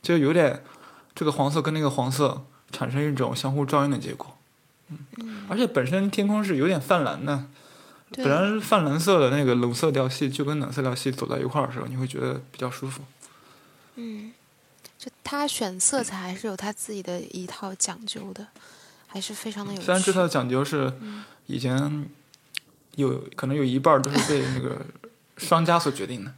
[0.03, 0.63] 就有点
[1.15, 4.37] 这个黄色跟那个黄色产生一种相互照应的结果。
[4.89, 7.45] 嗯，而且本身天空是有点泛蓝的，对
[8.11, 13.03] 本来泛蓝色的那个冷色调系就跟暖色调系走在一块儿的时候，你会觉得比较舒服。
[13.97, 14.33] 嗯，
[14.99, 18.47] 就他选色彩还是有他自己的一套讲究的，
[19.07, 19.81] 还是非常的有。
[19.81, 20.93] 虽然这套讲究是
[21.47, 22.09] 以前
[22.97, 24.79] 有可能有一半都是被那个
[25.37, 26.33] 商家所决定的，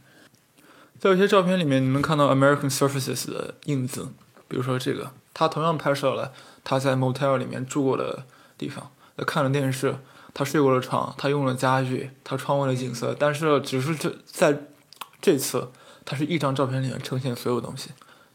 [0.99, 4.09] 在有些照片里面，你能看到 American Surfaces 的印子，
[4.47, 8.25] 比如说这个，他同样拍摄了他在 motel 里面住过的
[8.57, 9.95] 地方，他看了电视，
[10.33, 14.57] 他睡过了床，他用了家具，他窗外的景色，但是只是这在
[15.21, 15.71] 这次，
[16.05, 17.89] 他是一张照片里面呈现所有东西。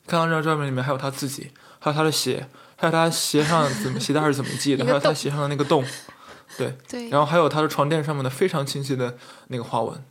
[0.06, 5.84] 看到这张照片里面还有他自己，还有他的鞋，还有他鞋上怎么 鞋带是怎么系的，还有他鞋上的那个洞，
[6.56, 9.16] 对，对，然后还有他的床垫上面的非常清晰的
[9.48, 10.04] 那个花纹。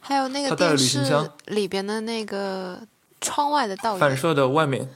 [0.00, 2.80] 还有那个他带了旅行箱里边的那个
[3.20, 4.88] 窗外的倒影，反射的外面，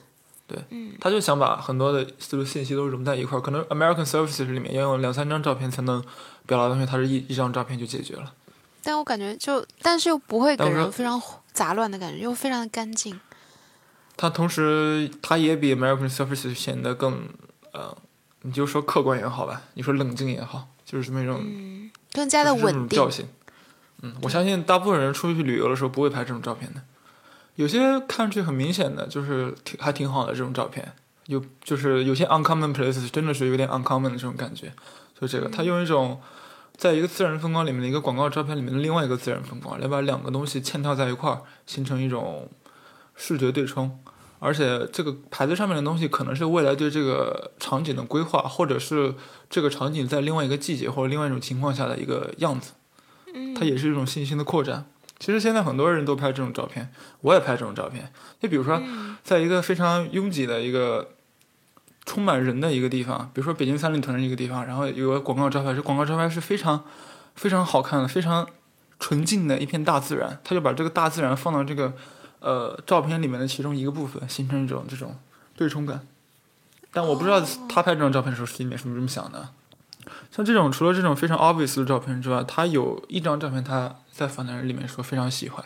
[0.47, 3.41] 对，嗯他就想把很多的这个信息都融在一块儿。
[3.41, 6.03] 可能 American Services 里面要用两三张照片才能
[6.47, 8.33] 表达的东西，他是一一张照片就解决了。
[8.83, 11.21] 但我感觉就，但是又不会给人非常
[11.53, 13.19] 杂乱的感觉，又非常的干净。
[14.17, 17.27] 他同时，他也比 American Services 显得更，
[17.73, 17.97] 呃，
[18.43, 22.89] 你就说客观也好吧，你说冷静也好，就是这么一种嗯，更加的稳定。
[22.89, 23.27] 调性。
[24.03, 26.83] 嗯，我相信大部分人出去旅游的时候不会拍这种照片的，
[27.57, 30.93] 有些看上去很明显的，就是挺还挺好的这种照片，
[31.27, 34.73] 有就是有些 uncommon places 真的是有点 uncommon 的这种感觉，
[35.21, 36.21] 就这个，他用一种
[36.77, 42.49] 在一个自然风光里面的一个广告照片里面的另外一个自然风光，来把两个东西嵌套在一块儿，形成一种
[43.15, 44.01] 视觉对冲。
[44.41, 49.15] 而且这个牌子上面的东西可能是未来对这个场景的规划，或者是
[49.49, 52.73] 这个场景在另外一个季节或者另外一种情况下的一个样子。
[53.33, 54.85] 嗯，它也是一种信心的扩展。
[55.19, 58.13] 其实现在很多人都拍这种照片，我也拍这种照片。
[58.41, 61.11] 就比如说，嗯在一个非常拥挤的一个
[62.05, 66.85] 充满人的一个地方，比如说北京三里屯的一个地方，然后有个广告招牌，这广告招牌是非常
[67.35, 68.47] 非常好看的，非常
[68.99, 71.95] 纯净的一片大自然，他就把这个大自然放到这个
[72.41, 75.17] 呃照片里面的其中一个部分，形成一种这种
[75.57, 76.07] 对冲感。
[76.93, 79.49] 但我不知道他拍这张照片的时候心里面是不是这么想的。
[80.35, 85.65] 像这种除了这种非常 obvious 的照片之外，他有一张照片他在访谈里面说非常喜欢，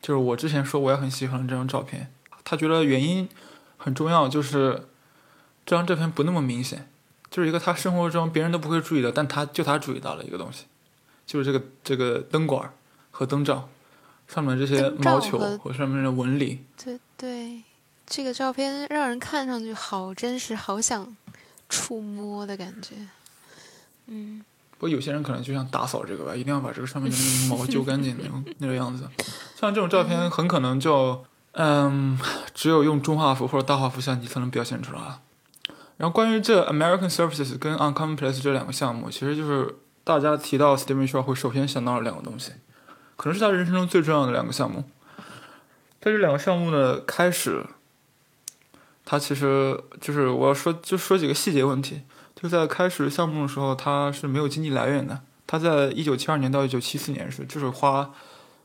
[0.00, 2.12] 就是我之前说我也很喜欢这张照片，
[2.44, 3.28] 他觉得原因
[3.76, 4.86] 很重要，就是
[5.66, 6.88] 这张照片不那么明显，
[7.28, 10.66] 就是一个他生活中别人都不会注意的，但他就他注意到了一个东西，
[11.26, 12.72] 就是这个这个灯管
[13.10, 13.68] 和灯罩
[14.28, 17.64] 上面这些毛球和和上面的纹理，对对，
[18.06, 21.16] 这个照片让人看上去好真实，好想
[21.68, 22.94] 触摸的感觉。
[24.06, 29.08] 嗯，不过有些人可能就想打扫这个吧， 一定要把这个上面的那个毛揪干净那种 那个样子。
[29.56, 32.18] 像这种照片很可能就，嗯，
[32.52, 35.00] 只有用中画幅或者大画幅相机才能表现出来。
[35.96, 42.52] 然后关于这 American Services 跟 Uncommon Place 这两个项目，其实就是大家提到 Steven Shaw 会首先想到的两个东西，
[43.16, 44.84] 可能是他人生中最重要的两个项目。
[46.00, 47.64] 在这两个项目的开始，
[49.04, 52.02] 他其实就是我要说就说几个细节问题。
[52.44, 55.18] 就在开始项目的时候，他是没有经济来源的。
[55.46, 58.12] 他在一九七二年到一九七四年是就是花，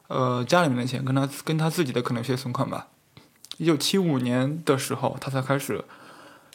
[0.09, 2.87] 呃家里面的钱跟他跟他自己的可能有些存款吧。
[3.55, 5.81] 一九七五年的时候，他才开始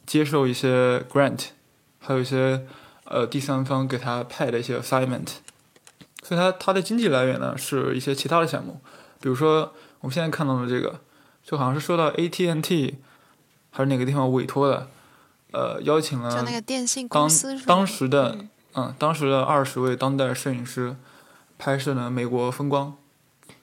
[0.04, 1.46] 接受一些 grant，
[1.98, 2.66] 还有一些
[3.04, 5.28] 呃第三方给他派的一些 assignment。
[6.22, 8.82] 所以他他的经济来源呢是一些其他的项目，
[9.22, 11.00] 比如说我们现在看到的这个，
[11.42, 12.96] 就好像是受到 AT&T
[13.70, 14.88] 还是哪个地方委托的，
[15.54, 18.48] 呃邀请了就那个电信当公司当时的嗯。
[18.76, 20.96] 嗯，当时的二十位当代摄影师
[21.56, 22.96] 拍摄了美国风光，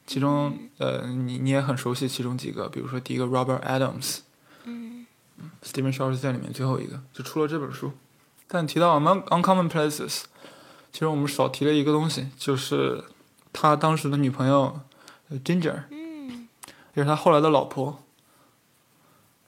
[0.07, 4.19] 其中呃，你你也很熟悉其中几个，比如说第一个 Robert Adams，
[4.63, 5.05] 嗯
[5.61, 7.91] ，Stephen Shaw 是在里面最后一个，就出了这本书。
[8.47, 10.21] 但提到 Among Uncommon Places，
[10.93, 13.03] 其实我们少提了一个东西，就是
[13.51, 14.79] 他当时的女朋友
[15.27, 16.47] 呃 Ginger，嗯。
[16.93, 18.01] 也是他后来的老婆。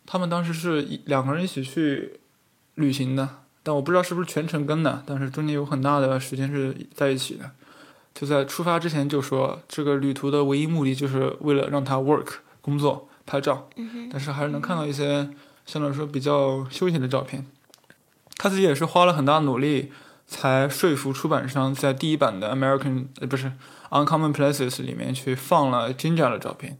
[0.06, 2.20] 他们当时是一两个人一起去
[2.76, 3.28] 旅行的，
[3.62, 7.52] 但我不知道是不是全程跟的，但是中间有很大的时间是在一起的。
[8.14, 13.68] 就在出发之前就说，这个旅途的唯一目的就是为了让他 work 工作拍照，
[14.12, 15.30] 但是还是能看到一些
[15.66, 17.46] 相对来说比较休闲的照片。
[18.38, 19.92] 他自己也是花了很大努力，
[20.28, 23.52] 才说服出版商在第一版的 American 呃不是
[23.90, 26.78] Uncommon Places 里面去放了 Ginger 的照片，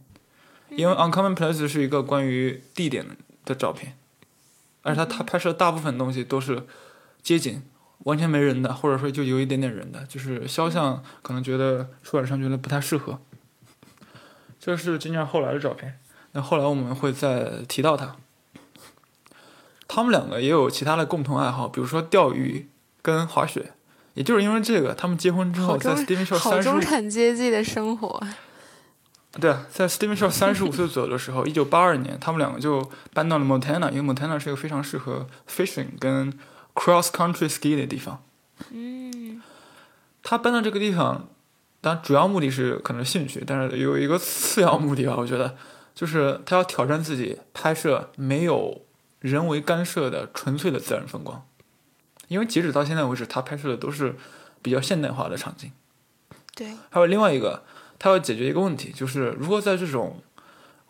[0.70, 3.06] 因为 Uncommon Places 是一个关于地点
[3.44, 3.96] 的照片，
[4.84, 6.62] 而且他他拍摄大部分东西都是
[7.20, 7.60] 街景，
[8.04, 13.18] 完全没人的，或者说就有一点点人的，就是肖像可能觉得出版商觉得不太适合。
[14.60, 15.98] 这是 Ginger 后来的照片，
[16.32, 18.14] 那后来我们会再提到他。
[19.88, 22.68] 他们两个也有其他的共同爱好，比如说钓鱼
[23.02, 23.72] 跟滑雪。
[24.14, 28.24] 也就是因为这个，他们结婚之后，在 Steven Shaw 好三十中产阶级的生活。
[29.40, 36.32] 对啊，在 Steven Shaw 三十五岁左右的时候，一九八二年，他们两个就搬到了 Montana，因为 Montana 是一个非常适合 fishing 跟
[36.74, 38.22] cross country ski 的地方。
[38.70, 39.42] 嗯
[40.22, 41.28] 他搬到这个地方，
[41.80, 45.56] 当然主要目的是可能兴趣，但是有一个次要目的吧，我觉得
[45.94, 48.82] 就是他要挑战自己，拍摄没有
[49.18, 51.44] 人为干涉的纯粹的自然风光。
[52.28, 54.16] 因为截止到现在为止，他拍摄的都是
[54.62, 55.70] 比较现代化的场景。
[56.54, 57.64] 对，还有另外一个，
[57.98, 60.22] 他要解决一个问题，就是如何在这种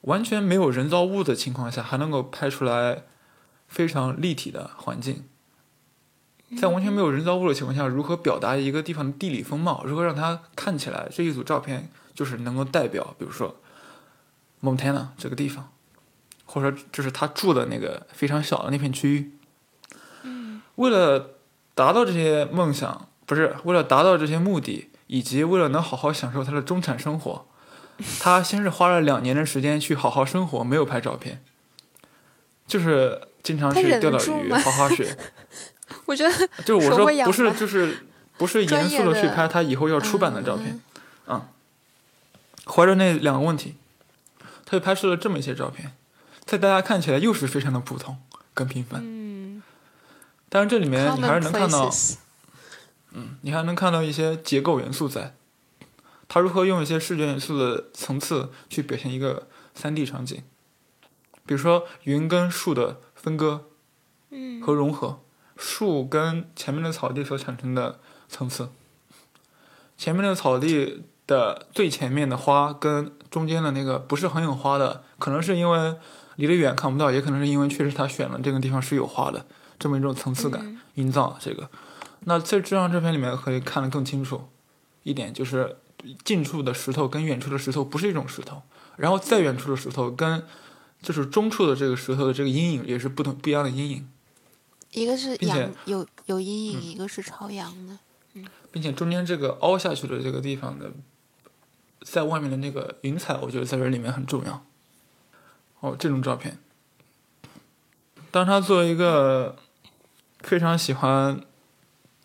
[0.03, 3.05] 完全没有人造物的情况下，还能够拍出来
[3.69, 5.25] 非常立体的环境。
[6.59, 9.83] 在完全没有人造物的情况下，如何表达一个地方的地理风貌？
[9.85, 13.57] 如何让它看起来这一组照片就是能够代表，比如说
[14.62, 15.73] Montana 这个地方，
[16.45, 19.33] 或者说就是他住的那个非常小的那片区域。
[20.77, 21.31] 为了
[21.75, 27.47] 达到这些梦想，不是为了达到这些目的，以及为了能好好享受他的中产生活，
[28.21, 31.43] 他先是花了两年的时间去好好生活，没有拍照片，
[32.67, 35.17] 就是经常去钓钓鱼、滑滑雪。
[36.07, 38.07] 我觉得就是我说不是，就是
[38.38, 40.81] 不是严肃的去拍他以后要出版的照片，
[41.27, 41.40] 嗯
[42.67, 43.77] 怀着那两个问题，
[44.64, 45.93] 他就拍摄了这么一些照片，
[46.45, 48.17] 在大家看起来又是非常的普通
[48.55, 49.62] 跟平凡，嗯。
[50.49, 51.90] 但是这里面你还是能看到，
[53.14, 55.35] ，commonplaces 你还能看到一些结构元素在，
[56.27, 60.42] 他如何用一些视觉元素的层次去表现一个三 D 场景，
[61.46, 63.66] 比如说云跟树的分割
[64.31, 64.61] 嗯。
[64.61, 65.20] 和融合，
[65.57, 68.70] 树跟前面的草地所产生的层次，
[69.96, 75.96] 前面的草地的最前面的花跟中间的那个不是很有花的，可能是因为
[76.37, 79.46] 离得远看不到，也可能是因为确实他选了这个地方是有花的，
[79.79, 80.61] 这么一种层次感。
[80.64, 80.81] 嗯。
[80.94, 81.68] 营造这个。
[82.25, 84.49] 那在这张照片里面可以看得更清楚
[85.03, 85.77] 一点，就是
[86.25, 88.63] 近处的石头跟远处的石头不是一种石头，
[88.97, 90.45] 然后再远处的石头跟
[91.03, 94.09] 就是中处的这个石头的这个阴影也是不同不一样的阴影，
[94.93, 97.99] 一个是阳有有阴影，一个是朝阳的。
[98.73, 100.91] 并且中间这个凹下去的这个地方的，
[102.03, 104.65] 在外面的那个云彩，我觉得在这里面很重要。
[105.79, 106.59] 哦，这种照片，
[108.33, 109.55] 当他作为一个
[110.41, 111.41] 非常喜欢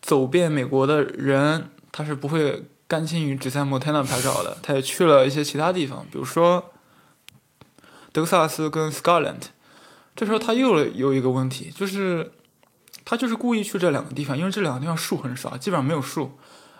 [0.00, 6.72] 走遍美国的人，他是不会甘心于只在 Montana 拍照的，他也去了一些其他地方，比如说
[8.12, 9.42] 德克萨斯跟 Scotland。
[10.16, 12.32] 这时候他又有一个问题，就是
[13.04, 16.38] 他就是故意去这两个地方，因为这两个地方树很少，基本上没有树。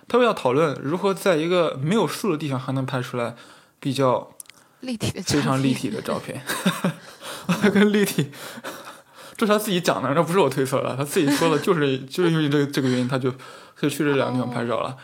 [0.09, 3.37] 他们要讨论如何在一个没有树的地方还能拍出来
[3.79, 4.35] 比较
[4.81, 6.43] 立体的照非常立体的照片
[7.73, 8.31] 跟立体，
[9.40, 14.94] 这是他自己讲的，这不是我推测的，他自己说的，就是就是因为这个这个原因，他就他就去这两个地方拍照了。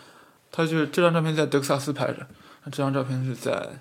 [0.53, 2.27] 他就这张照片在德克萨斯拍的，
[2.65, 3.81] 这张照片是在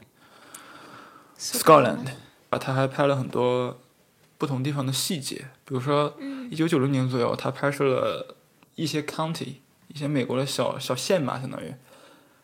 [1.37, 2.07] Scotland，
[2.51, 3.77] 啊，他还拍了很多
[4.37, 8.37] 不同地方的细节，比如说嗯一九九零年左右，他拍摄了
[8.75, 9.56] 一些 county，
[9.89, 11.73] 一些美国的小小县吧，相当于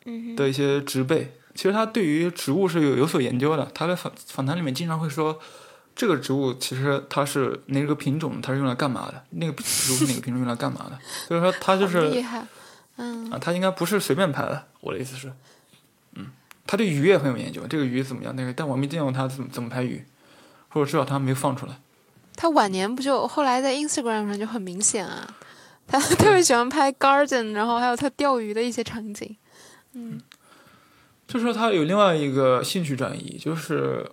[0.04, 1.38] 嗯的一些植被。
[1.56, 5.40] 其实他对于植物是有有所研究的，他在访访谈里面经常会说，
[6.02, 9.24] 这个植物其实它是哪个品种，它是用来干嘛的？
[9.30, 10.98] 那个植物是哪个品种用来干嘛的？
[11.28, 12.44] 所以说它就是厉害，
[12.96, 14.66] 嗯啊，他应该不是随便拍的。
[14.80, 15.32] 我的意思是，
[16.16, 16.32] 嗯，
[16.66, 18.36] 他对鱼也很有研究，这个鱼怎么样？
[18.36, 20.04] 那个，但我没见过他怎么怎么拍鱼，
[20.70, 21.80] 或者至少他没放出来。
[22.36, 25.36] 他晚年不就后来在 Instagram 上就很明显啊，
[25.86, 29.38] 他 特别喜欢拍 garden，然后还有他钓鱼的一些场景。
[29.94, 30.20] 嗯
[31.28, 34.10] 就说他有另外一个兴趣转移，就是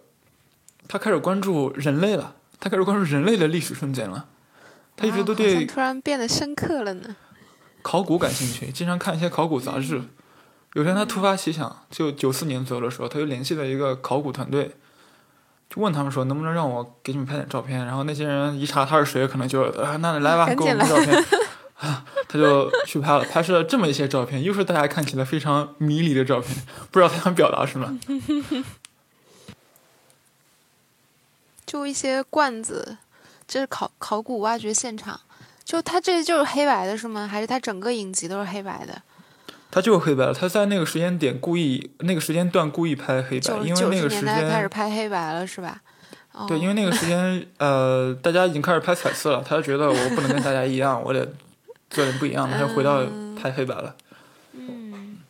[0.89, 4.27] 他开始关注人类了，他开始关注人类的历史瞬间了。
[4.97, 7.15] 他一直都对突然变得深刻了呢。
[7.83, 10.03] 考古感兴趣，经常看一些考古杂志。
[10.75, 14.75] 有天他突发奇想，就九四年左右的时候，他就联系了一个考古团队，
[15.71, 17.87] 就问他们说能不能让我给你们拍点照片。
[17.87, 21.25] 然后那些人一查他是谁，可能就啊，那你来吧，给我们照片。
[21.79, 26.57] 啊，他就去拍了，拍摄了这么一些照片，又是大家看起来非常迷离的照片，
[26.91, 27.97] 不知道他想表达什么。
[31.69, 32.97] 就一些罐子，
[33.47, 35.21] 这是考考古挖掘现场。
[35.63, 37.29] 就它这就是黑白的是吗？
[37.29, 39.03] 还是它整个影集都是黑白的？
[39.71, 45.83] 它就是黑白的，他在那个时间点故意那个时间段故意拍黑白，因为那个时间开始拍黑白了是吧？
[46.49, 51.33] 对，因为那个时间 呃，大家已经开始拍彩色了，他就觉得我不能跟大家一样，我得。
[51.91, 53.03] 做点不一样的，他就回到
[53.35, 53.97] 拍黑白了。
[54.53, 55.21] 嗯，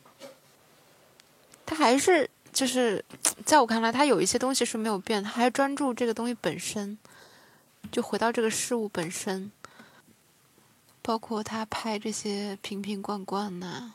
[1.65, 2.28] 他还是
[2.59, 3.01] 就是，
[3.45, 6.97] 在我看来，他有一些东西是没有变，他还专注这个东西本身，
[7.89, 9.49] 就回到这个事物本身。
[11.01, 13.93] 包括他拍这些瓶瓶罐罐呐，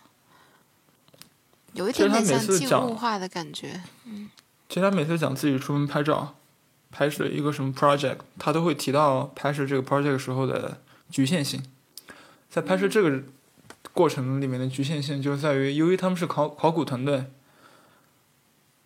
[1.75, 3.83] 有一点点像静物化的感觉。
[4.07, 4.31] 嗯，
[4.71, 6.35] 其实他每次讲自己出门拍照、
[6.91, 11.63] 拍摄一个什么 project，他都会提到拍摄这个 project 时候的局限性。
[12.49, 13.25] 在拍摄这个
[13.93, 17.27] 过程里面的局限性就在于，由于他们是考考古团队，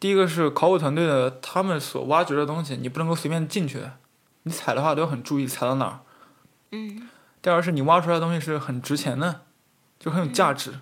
[0.00, 3.82] 第一个是考古团队的他们所挖掘的东西，你不能够随便进去，
[4.44, 6.00] 你踩的话都要很注意踩到哪儿。
[6.72, 7.08] 嗯。
[7.40, 9.42] 第二是你挖出来的东西是很值钱的，
[9.98, 10.80] 就很有价值，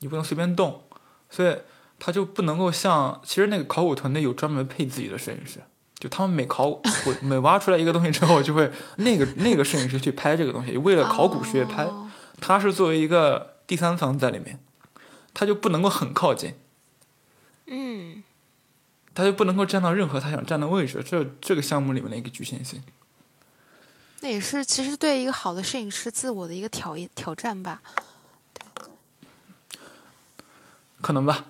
[0.00, 0.82] 你不能随便动，
[1.30, 1.58] 所以
[1.98, 5.60] 他就不能够像其实那个考古团队有专门配自己的摄影师，
[5.98, 6.82] 就他们每考古
[7.22, 11.88] 每挖出来一个东西之后，就会那个那个摄影师去拍这个东西，为了考古学拍。
[12.38, 14.60] 他是作为一个第三方在里面，
[15.32, 16.52] 他就不能够很靠近，
[17.66, 18.22] 嗯，
[19.16, 22.82] 他就不能够站到任何他想站的位置，这这个项目里面的一个局限性。
[24.20, 27.80] 那也是其实对一个好的摄影师自我的一个挑挑战吧，
[31.00, 31.46] 可能吧。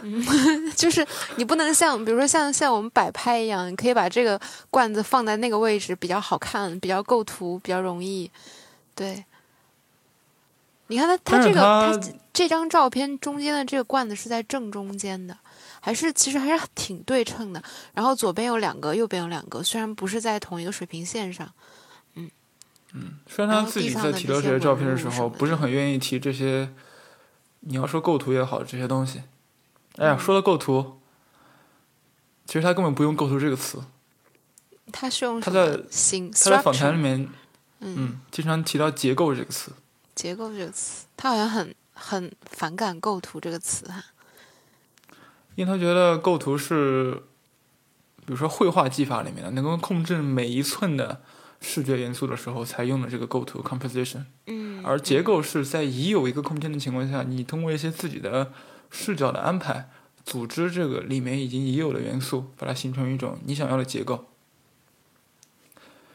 [0.00, 0.24] 嗯，
[0.74, 1.06] 就是
[1.36, 4.40] 你不能像比如说像像我们摆拍一样，你可以把这个
[4.70, 8.30] 罐子放在那个位置比较好看，比较构图比较容易，
[8.94, 9.22] 对。
[10.88, 12.00] 你看他，他这个他
[12.32, 15.36] 这张照片中间的这个罐子是在正中间的，
[15.84, 17.60] 还是其实还是挺对称的。
[17.92, 21.52] 然后左边有两个，右边有两个，虽然不是在同一个水平线上，
[22.14, 22.30] 嗯
[22.94, 23.18] 嗯。
[23.26, 26.72] 虽然他自己在提到这些照片的时候，不是很愿意提这些，
[27.60, 29.24] 你要说构图也好，这些东西。
[29.96, 31.00] 哎呀，说到构图，
[32.46, 33.82] 其实他根本不用构图这个词，
[34.92, 37.28] 他是用他在他在访谈里面，
[37.80, 39.72] 嗯，经常提到结构这个词。
[40.14, 44.02] 结构这个词，他好像很很反感构图这个词哈，
[45.54, 47.22] 因为他觉得构图是，
[48.24, 51.20] 比如说绘画技法里面的，能够控制每一寸的
[51.60, 58.52] 视觉元素的时候才用的这个构图 composition，嗯，而结构是在已有一个空间的情况下，你通过一些自己的
[58.90, 59.90] 视角的安排，
[60.24, 64.26] 组织这个里面已经已有的元素，把它形成一种你想要的结构。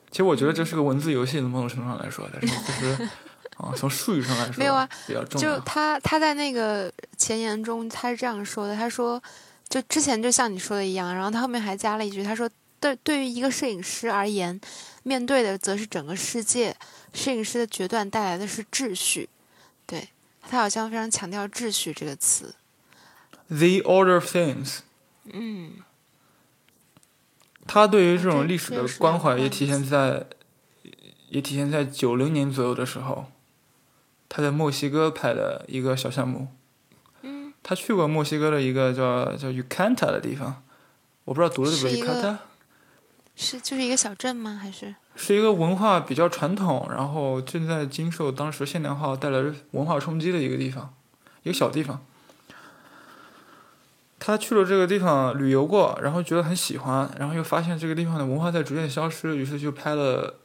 [0.09, 3.09] 其实我觉得这是个文字游戏的某种程度上来说，但是其实。
[3.57, 5.57] 啊，从术语上来说，没有啊，比较重要。
[5.57, 9.21] 就他他在那个前言中，他是这样说的：他说，
[9.67, 12.47] 就之前就像你说的一样，然后他后面还加了一句，他说，
[12.79, 14.61] 对对于一个摄影师而言，
[15.01, 16.75] 面对的则是整个世界。
[17.13, 19.27] 摄影师的决断带来的是秩序。
[19.87, 20.09] 对
[20.41, 22.53] 他好像非常强调秩序这个词。
[23.47, 24.79] The order of things。
[25.33, 25.77] 嗯。
[27.65, 30.27] 他对于这种历史的关怀也体现在，
[31.29, 33.31] 也体现在九零年左右的时候。
[34.29, 36.49] 他在墨西哥拍的一个小项目，
[37.21, 40.63] 嗯，他去过墨西哥的一个叫叫 Ucanta 的地方，
[41.23, 42.37] 我不知道读的对不对，Ucanta，
[43.35, 44.59] 是就是一个小镇吗？
[44.61, 50.93] 还是是一个文化比较传统，然后正在经受当时现代化带来文化冲击的一个地方，
[51.43, 52.05] 一个小地方。
[54.19, 60.35] 他去了这个地方旅游过，然后觉得很喜欢，然后又发现这个地方的文化在逐渐消失，于是就拍了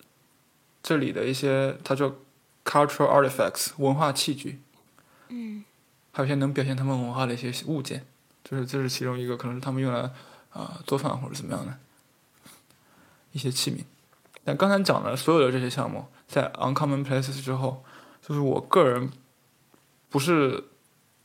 [0.83, 2.15] 这里的一些，他叫。
[2.65, 4.61] Cultural artifacts 文化器具，
[5.29, 5.65] 嗯，
[6.13, 8.05] 还有一些能表现他们文化的一些物件，
[8.45, 10.11] 就是这是其中一个，可能是他们用来
[10.53, 11.75] 啊做饭或者怎么样的
[13.33, 13.85] 一些器皿。
[14.45, 17.85] 但刚才讲的所有的这些项目，在 uncommon places 之后，
[18.21, 19.11] 就是我个人
[20.09, 20.65] 不是，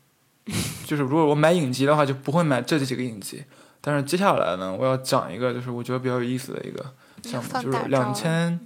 [0.85, 3.43] 就是如果我买影集的话，就不会买这几个影集。
[3.81, 8.59] 但是接下来呢，我要讲一个，就是我觉得比较有意思的一个项目，就是两千，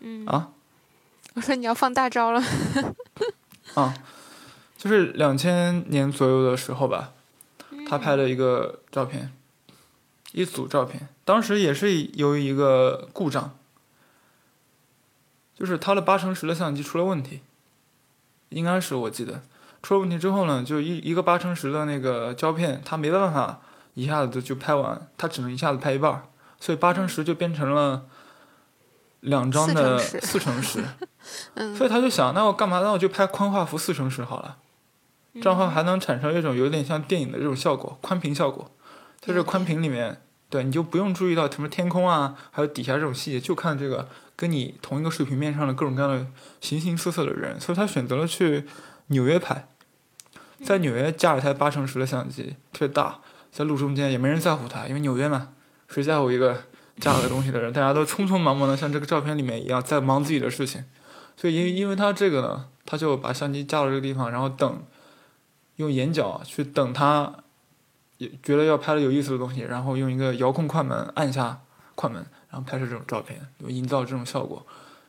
[0.00, 0.50] 嗯啊。
[1.34, 2.42] 我说你要放大招了，
[3.74, 3.94] 啊，
[4.76, 7.12] 就是两千年左右的时候吧，
[7.88, 9.32] 他拍了一个照片，
[10.32, 13.56] 一组照片，当时也是由于一个故障，
[15.54, 17.42] 就是他的八乘十的相机出了问题，
[18.48, 19.42] 应该是我记得
[19.82, 23.60] 出了问题之后呢，就一一个八乘十的那个胶片，他没办法
[23.94, 26.28] 一下子就拍完，他只能一下子拍一半，
[26.58, 28.06] 所以八乘十就变成了
[29.20, 30.82] 两张的四四乘十，
[31.54, 32.80] 嗯所以他就想，那我干嘛？
[32.80, 34.56] 那我就拍宽画幅四乘十好了。
[35.34, 38.70] 这样的话还能产生一种有点像电影的这种效果，宽屏效果。
[39.20, 46.26] 在这个宽屏里面，对你就不用注意到什么天空啊， 还有底下这种细节，就看这个跟你同一个水平面上的各种各样的
[46.60, 47.60] 形形色色的人。
[47.60, 48.66] 所以他选择了去
[49.08, 49.68] 纽约拍，
[50.64, 53.18] 在纽约架了台八乘十的相机，特别大，
[53.52, 55.50] 在路中间也没人在乎他，因为纽约嘛，
[55.88, 56.64] 谁在乎一个
[57.00, 57.72] 架了个东西的人？
[57.72, 60.84] 大家都匆匆忙忙的，像这个照片里面一样，在忙自己的事情。
[61.36, 64.82] 所以因因为他这个呢，他就把相机架到这个地方，然后等。
[65.76, 67.32] 用眼角去等他，
[68.18, 71.58] 也觉得要拍的有意思的东西，然后用一个遥控快门按下
[71.94, 74.66] 快门，然后拍摄这种照片，营造这种效果。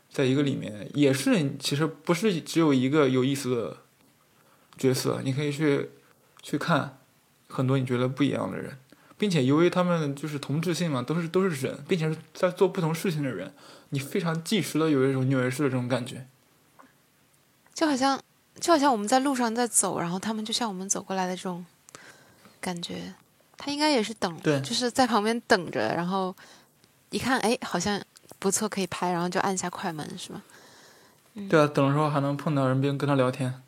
[0.10, 3.78] 在一个里面也是，其实不是只有一个有意思的
[4.78, 5.89] 角色，你可以去
[6.42, 6.98] 去看
[7.50, 8.78] 很多你觉得不一样的人，
[9.22, 13.53] 并且由于他们就是同质性嘛，都是都是人，并且是在做不同事情的人，
[13.89, 16.26] 你非常即时的有一种纽约市的这种感觉。
[17.76, 18.19] 就好像
[18.59, 21.63] 就好像我们在路上在走，然后他们就像我们走过来的这种
[22.59, 23.13] 感觉。
[23.59, 26.36] 他应该也是等，对就是在旁边等着，然后
[27.11, 28.01] 一看，哎，好像
[28.39, 30.41] 不错，可以拍，然后就按下快门，是吗？
[31.47, 33.61] 对啊，等的时候还能碰到人，并跟他聊天。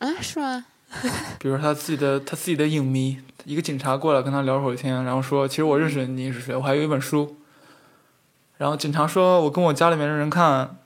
[0.00, 0.66] 啊，是吗？
[1.38, 7.36] 比如他自己的他自己的影迷，一个警察过来跟他聊会儿天，然后说：“其实我认识你是谁，我还有一本书。”
[8.58, 10.76] 然后警察说：“我跟我家里面的人看，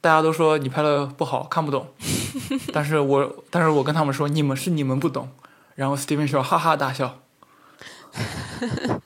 [0.00, 1.88] 大家都说你拍的不好，看不懂。
[2.72, 5.28] 但是我但是我跟他们说，你们是你们不懂。”
[5.76, 7.20] 然后 Steven 说：“哈哈大笑。”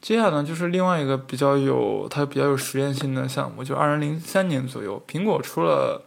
[0.00, 6.04] 接下来呢，就是另外一个比较有它比较有实验性的项目，就二零零三年左右，苹果出了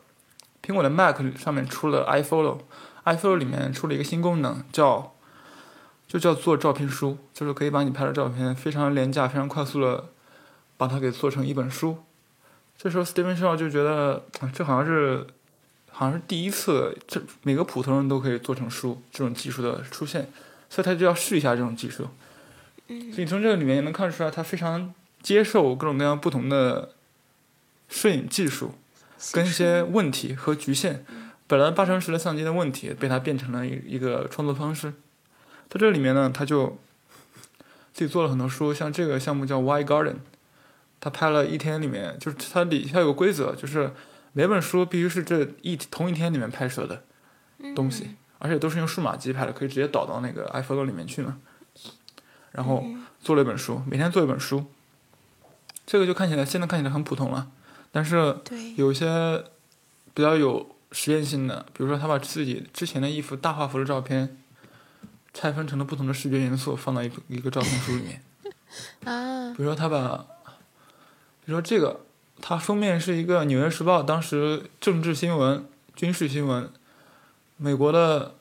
[0.72, 5.14] 苹果的 Mac 上面出了 iPhoto，iPhoto 里面出了一个新功能，叫
[6.08, 10.06] 就叫做照片书，就是可以把你拍的照片非常廉价、非常快速的
[10.78, 11.98] 把它给做成一本书。
[12.78, 15.28] 这时候 Steven Shaw 就觉得，啊这好像是
[15.92, 20.32] 好像是第一次，这每个普通人都可以做成书这种技术的出现，
[20.70, 22.08] 所以他就要试一下这种技术。
[22.88, 26.94] 所以从这个里面也能看出来，他非常接受各种各样不同的
[27.90, 28.74] 摄影技术
[29.34, 31.06] 跟一些问题和局限。
[31.48, 34.94] 本来八成十的相机的问题，被他变成了一一个创作方式。
[35.70, 36.80] 在这里面呢，他就
[37.94, 40.16] 自己做了很多书，像这个项目叫 Why Garden，
[41.00, 43.92] 他拍了一天里面，就是它底下有个规则，就是
[44.34, 47.04] 每本书必须是这一同一天里面拍摄的
[47.76, 51.38] 东西，而且都是用数码机拍的，可以直接导到那个 iPhoto 里面去嘛。
[52.52, 52.86] 然后
[53.22, 54.66] 做了一本书，每天做一本书。
[55.86, 57.50] 这个就看起来现在看起来很普通了，
[57.92, 58.36] 但是，
[58.78, 59.44] 有些
[60.14, 64.38] 比较有实验性的，比如说他把自己之前的一幅大画幅的照片
[65.34, 68.22] 拆分成了不同的视觉元素，放到一个一个照片书里面。
[69.04, 70.26] 啊，比如说他把，
[71.46, 72.06] 比如说这个，
[72.42, 75.66] 它封面是一个《纽约时报》当时政治新闻、
[75.96, 76.70] 军事新闻，
[77.58, 78.36] 美国的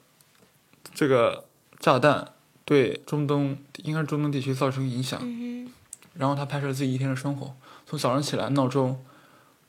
[0.95, 1.47] 这个
[1.81, 2.33] 炸弹
[2.65, 5.19] 对中东，应该是中东地区造成影响。
[5.23, 5.69] 嗯
[6.15, 7.55] 然后他拍摄自己一天的生活，
[7.87, 9.03] 从早上起来闹钟、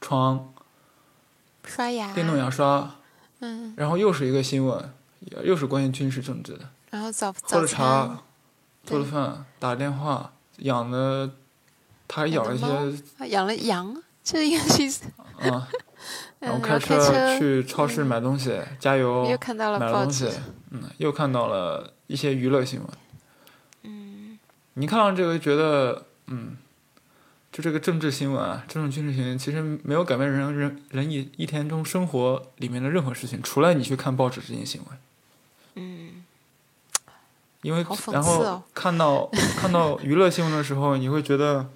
[0.02, 0.54] 床、
[1.64, 2.96] 刷牙，电动牙刷，
[3.40, 4.94] 嗯，然后又是一个新闻，
[5.44, 6.68] 又是关于军事政治的。
[6.90, 8.24] 然后早喝了茶，
[8.84, 11.32] 做了饭，打了电话，养的，
[12.08, 12.66] 他还养了一些
[13.18, 15.06] 啊养了羊，这应该是，
[15.50, 15.70] 啊，
[16.40, 20.30] 然后嗯，开车去超市买东西，加油又，看到了买了东西，，
[20.72, 22.90] 嗯，又看到了一些娱乐新闻。
[23.84, 24.38] 嗯，
[24.74, 26.58] 你看到这个觉得，嗯，
[27.52, 34.98] 就这个政治新闻啊，这种军事新闻其实没有改变人人人一一天中生活里面的任何事情，除了你去看报纸这件新闻。
[35.76, 36.24] 嗯，
[37.62, 41.70] 因为然后看到看到娱乐新闻的时候，你会觉得，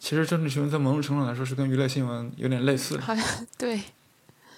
[0.00, 3.16] 其实政治新闻在某种程度来说是跟娱乐新闻有点类似的。
[3.56, 3.82] 对，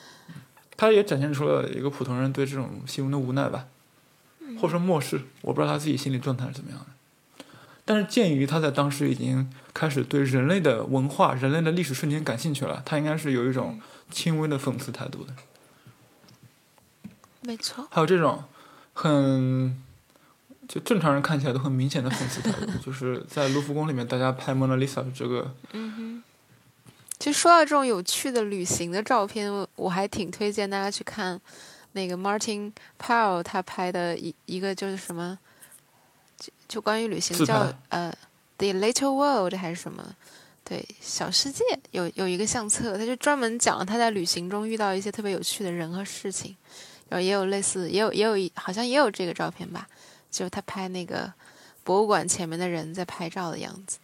[0.77, 3.67] 他也展现出了一个普通人对这种新闻的无奈吧，
[4.41, 5.21] 嗯或者说漠视。
[5.43, 6.87] 我不知道他自己心理状态是怎么样的。
[7.85, 13.81] 但是鉴于他在当时已经开始对人类的文化、人类的历史瞬间感兴趣了，他应该是有一种
[14.11, 15.35] 轻微的讽刺态度的。
[17.43, 18.45] 没错，还有这种
[18.95, 19.79] 很
[20.67, 26.23] 就正常人看起来都很明显的讽刺态度， 就是在卢浮宫里面大家拍蒙娜丽莎这个，嗯哼。
[27.19, 31.41] 其实说到这种有趣的旅行的照片，我我还挺推荐大家去看
[31.93, 35.39] 那个 Martin Powell 他拍的一一个就是什么，
[36.69, 38.13] 就就关于旅行叫呃
[38.59, 40.15] The Little World 还是什么，
[40.65, 46.57] 对小世界有有一个相册，他就专门讲了他在旅行中遇到一些特别有趣的人和事情，
[47.09, 49.87] 然后也有类似也有也有一好像也有这个照片吧，
[50.31, 51.33] 就是他拍那个
[51.83, 53.99] 博物馆前面的人在拍照的样子。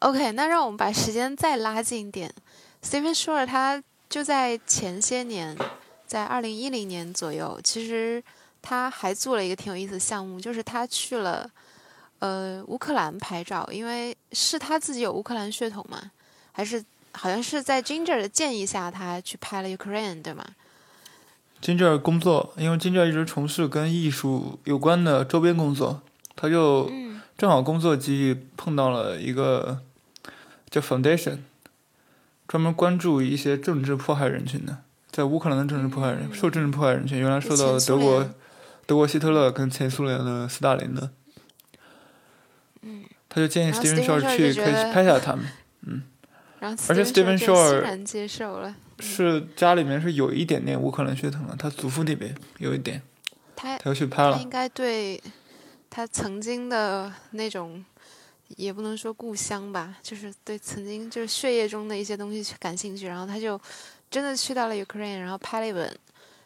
[0.00, 2.34] OK，那让我们把时间再拉近一点。
[2.82, 5.56] Stephen Shore 他就在前些年，
[6.06, 8.22] 在二零一零年左右，其实
[8.66, 11.46] 他还做了一个挺有意思的项目，就是他去了
[12.20, 16.10] 呃乌克兰拍照，因为是他自己有乌克兰血统嘛，
[16.52, 20.42] 还是好像是在 Ginger 的建议下，他去拍了 Ukraine，对吗
[21.60, 26.00] ？Ginger 工作，因为 Ginger 一直从事跟艺术有关的周边工作，
[26.34, 27.20] 他就嗯。
[27.36, 29.80] 正好工作机遇碰到了一个
[30.70, 31.38] 叫 Foundation，
[32.46, 34.78] 专门关注一些政治迫害人群的，
[35.10, 38.34] 在乌克兰的政治迫害人、受政治迫害人群，原来受到德国联
[38.86, 41.10] 德国希特勒跟前苏联的斯大林的，
[42.82, 45.46] 嗯，他就建议 Steven Shore 去可以去拍下他们。
[46.60, 53.02] 然后而且 Stephen Shore 欣然接受了，是家里面是有一点点乌克兰血统的，他祖父那边有一点，
[53.54, 54.48] 他他要去拍了他应。
[54.48, 55.22] 该对
[55.90, 57.84] 他曾经的那种，
[58.56, 63.60] 也不能说故乡吧，就是对曾经就是血液中的一些东西去感兴趣，然后他就
[64.10, 65.94] 真的去到了 Ukraine，然后拍了一本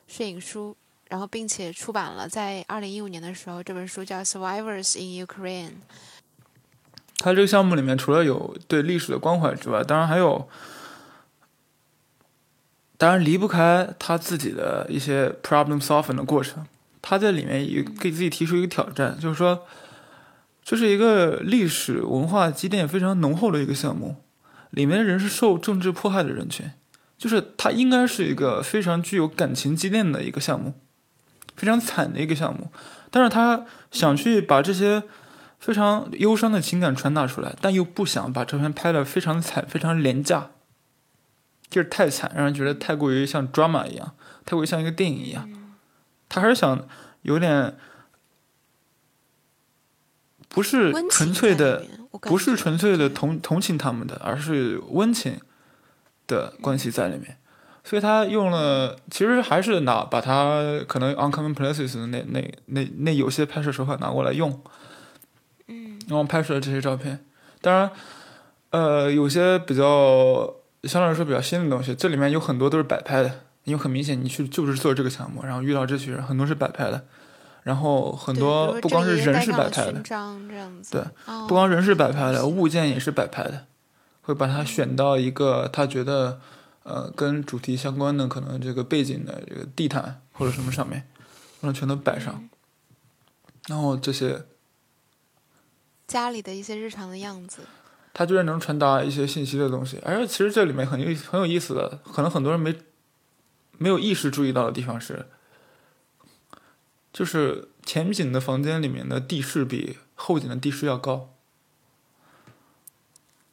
[0.09, 0.77] 摄影书，
[1.09, 5.69] 然后并且出版了，在二零一五年的时候，这本书叫《Survivors in Ukraine》。
[7.17, 10.49] 他这个项目里面除了有对历史的关怀之外，当然还有，
[12.97, 16.67] 当然离不开他自己的一些 problem solving 的过程。
[17.01, 19.67] 他在里面也给自己提出一个挑战，就是说，
[20.63, 24.17] 这是一个历史文化积淀非常浓厚的一个项目，
[24.71, 26.71] 里面的人是受政治迫害的人群，
[27.17, 30.75] 就是他应该是一个非常具有感情积淀的一个项目，
[31.59, 32.71] 非常惨的一个项目，
[33.11, 35.03] 但是他想去把这些。
[35.61, 40.53] 非常忧伤的情感传达出来，但又不想把照片拍得非常惨、非常廉价，
[41.69, 45.51] 就是太惨，让人觉得太过于像 drama 一样，太过于像一个电影一样。
[46.29, 46.87] 他还是想
[47.23, 47.77] 有点，
[50.49, 51.85] 不是纯粹的
[52.21, 55.41] 不是纯粹的同同情他们的，而是温情
[56.29, 57.37] 的关系在里面。
[57.89, 64.61] 所以他用了，其实还是拿把他可能 Uncommon Places 的那那那那有些拍摄手法拿过来用，
[65.69, 65.99] 嗯。
[66.07, 67.25] 然后拍摄了这些照片。
[67.63, 67.91] 当然，
[68.73, 77.03] 呃，有些比较相对来说比较新的东西，这里面有很多都是摆拍的，因为很明显你去就是做这个项目，然后遇到这群人，很多是摆拍的，
[77.63, 80.03] 然后很多不光是人是摆拍的
[80.91, 83.65] 对哦，不光人是摆拍的，物件也是摆拍的，
[84.21, 86.39] 会把它选到一个他觉得
[86.89, 91.07] 呃跟主题相关的可能这个背景的这个地毯或者什么上面，
[91.61, 92.49] 然后全都摆上，
[93.67, 94.47] 然后这些
[96.07, 97.61] 家里的一些日常的样子。
[98.15, 102.75] 它居然能传达一些信息的东西，而且其实这里面很有很有意思的，可能很多人没
[103.77, 105.27] 没有意识注意到的地方是，
[107.13, 111.35] 就是前景的房间里面的地势比后景的地势要高。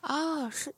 [0.02, 0.74] 啊，是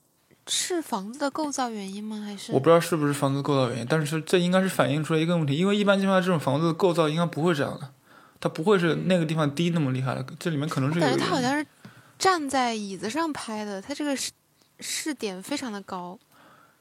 [0.47, 2.23] 是房子的构造原因吗？
[2.25, 7.89] 还是我不知道是不是房子构造原因，但是这应该是反映出来一个问题，因为一般情况下这种房子的构造应该不会这样的，
[8.39, 11.65] 它不会是那个地方低那么厉害的，这里面可能是有感觉他好像是
[12.17, 14.31] 站在椅子上拍的，他这个视
[14.79, 16.17] 视点非常的高。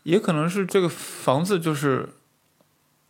[0.04, 2.08] 也可能是这个房子就是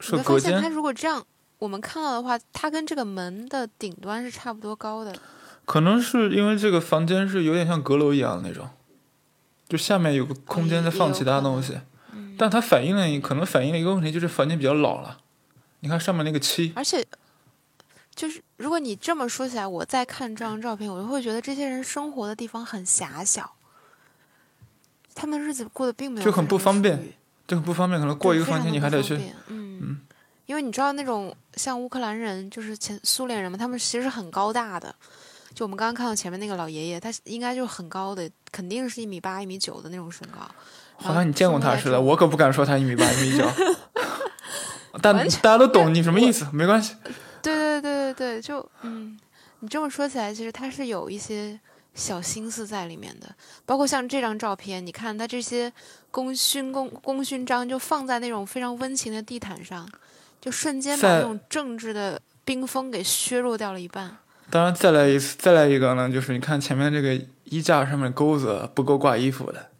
[0.01, 1.23] 是隔间发现他，如果这样
[1.59, 5.15] 我们看到的话，它跟这个门的顶端是差不多高的。
[5.67, 8.69] 可能是因为这个房间是有点像阁楼一样的那种，
[9.69, 11.81] 就下面有个空间在放其他东西，
[12.13, 15.19] 嗯，但它反映了可能反映了一个问题，就是房间比较老了。
[15.81, 17.05] 你看上面那个漆，而且
[18.15, 23.55] 就是如果你这么说起来，我再看这张照片，我就会觉得这些人生活的地方很狭小，
[25.15, 27.13] 他们日子过得并没有就很不方便
[27.47, 29.17] 就很不方便，可能过一个房间你还得去。
[29.49, 30.01] 嗯嗯
[30.47, 34.95] 因为你知道那种像乌克兰人，就是前苏联人嘛，他们其实很高大的。
[35.57, 40.41] 就我们刚刚看到前面那个老爷爷，他应该就是很高的，肯定是一米八、一米九的那种身高。
[40.99, 43.49] 好像你见过他似的，我可不敢说他一米八一米九。
[45.01, 46.95] 但大家都懂 你什么意思，没关系。
[47.41, 49.19] 对对对对对，就嗯，
[49.61, 51.59] 你这么说起来，其实他是有一些
[51.95, 53.35] 小心思在里面的，
[53.65, 55.73] 包括像这张照片，你看他这些
[56.11, 59.89] 功勋功功勋章就放在那种非常温情的地毯上，
[60.39, 64.19] 就瞬间把那种政治的冰封给削弱掉了一半。
[64.51, 69.71] 当然，再来一次，再来一个呢，就是你看前面这个衣架上面钩子不够挂衣服的，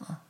[0.00, 0.20] 啊，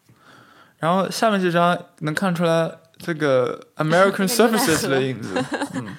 [0.79, 5.43] 然后下面这张能看出来，这个 American Surfaces 的影子，
[5.75, 5.97] 嗯，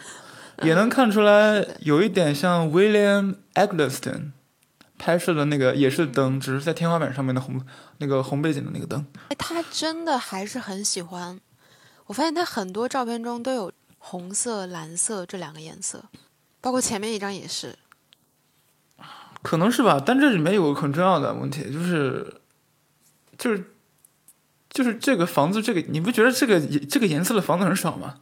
[0.61, 4.31] 也能看出来有一点像 William Eggleston
[4.99, 7.59] 拍摄的那个也是灯，只是在天花板上面的红
[7.97, 9.05] 那个红背景的那个灯。
[9.29, 11.39] 哎，他真的还是很喜欢。
[12.05, 16.03] 我发现他很多照片中都有红色、蓝色这两个颜色，
[16.61, 17.77] 包括前面一张也是。
[19.41, 22.41] 可能是吧，但这里面有个很重要的问题，就是，
[23.37, 23.73] 就是，
[24.69, 28.21] 就是这个房子，这个你不觉得这个这个颜色的房子很少吗？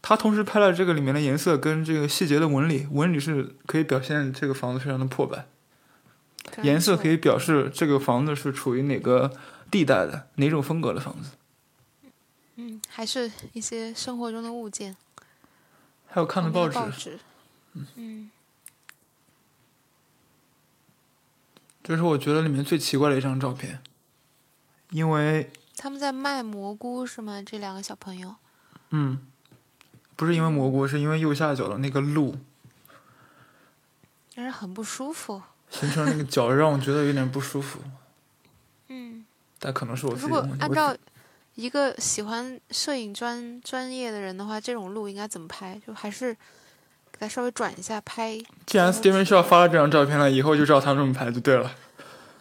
[0.00, 5.46] 他同时拍了这个里面的颜色跟这个细节的纹理，纹理是可以表现这个房子非常的破败，
[6.62, 9.32] 颜色可以表示这个房子是处于哪个
[9.70, 11.30] 地带的哪种风格的房子。
[12.56, 14.96] 嗯，还是一些生活中的物件，
[16.06, 17.18] 还有看的报纸，
[17.96, 18.30] 嗯。
[21.84, 23.82] 这是我觉得里面最奇怪的一张照片，
[24.90, 27.42] 因为他们在卖蘑菇是吗？
[27.44, 28.36] 这两个小朋友，
[28.90, 29.26] 嗯，
[30.14, 32.36] 不是因为蘑菇，是因为右下角的那个路，
[34.36, 37.80] 让人很不舒服，形成那个角让我觉得有点不舒服。
[38.86, 39.26] 嗯，
[39.58, 40.26] 但可能是我自己。
[40.28, 40.96] 如果按照
[41.56, 45.80] 一个喜欢摄影专专业的人的话，这种路应该怎么拍？
[45.84, 46.36] 就还是。
[47.22, 48.36] 再稍微转一下拍。
[48.66, 51.70] 既然 Steven Shaw 发了这张照片了，以后就照他这么拍就对了。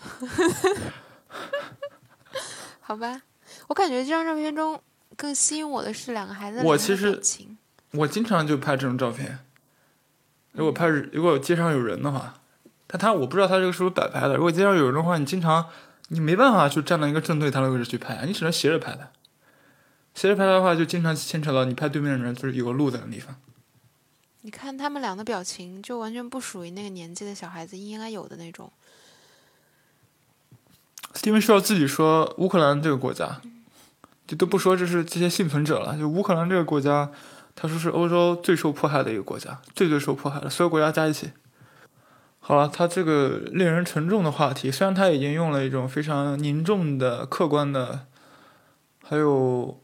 [2.82, 3.22] 好吧，
[3.68, 4.82] 我感觉这张照片中
[5.16, 7.22] 更吸引我的是两个孩子我其实
[7.92, 9.38] 我经常就拍这种照片。
[10.54, 12.34] 如果拍如果街上有人的话，
[12.88, 14.36] 但他我不知道他这个是不是摆拍的。
[14.36, 15.68] 如果街上有人的话，你经常
[16.08, 19.10] 你没办法去站到一个正对他的位置去拍，你只能斜着拍的。
[20.16, 23.36] 斜着拍的话，就经常牵扯到你拍对面的人就是有个路在那地方。
[24.44, 28.72] 你看他们俩的表情，就完全不属于那个年纪的小孩子应该有的那种。
[31.14, 33.40] Steven Shaw 自己说，乌克兰这个国家，
[34.26, 37.12] 就都不说这是这些幸存者了，就乌克兰这个国家，
[37.54, 41.32] 他说是欧洲最受迫害的一个国家，最最受迫害的，所有国家加一起。
[42.40, 48.08] 好了，他这个令人沉重的话题，虽然他已经用了一种非常凝重的、客观的，
[49.04, 49.80] 还有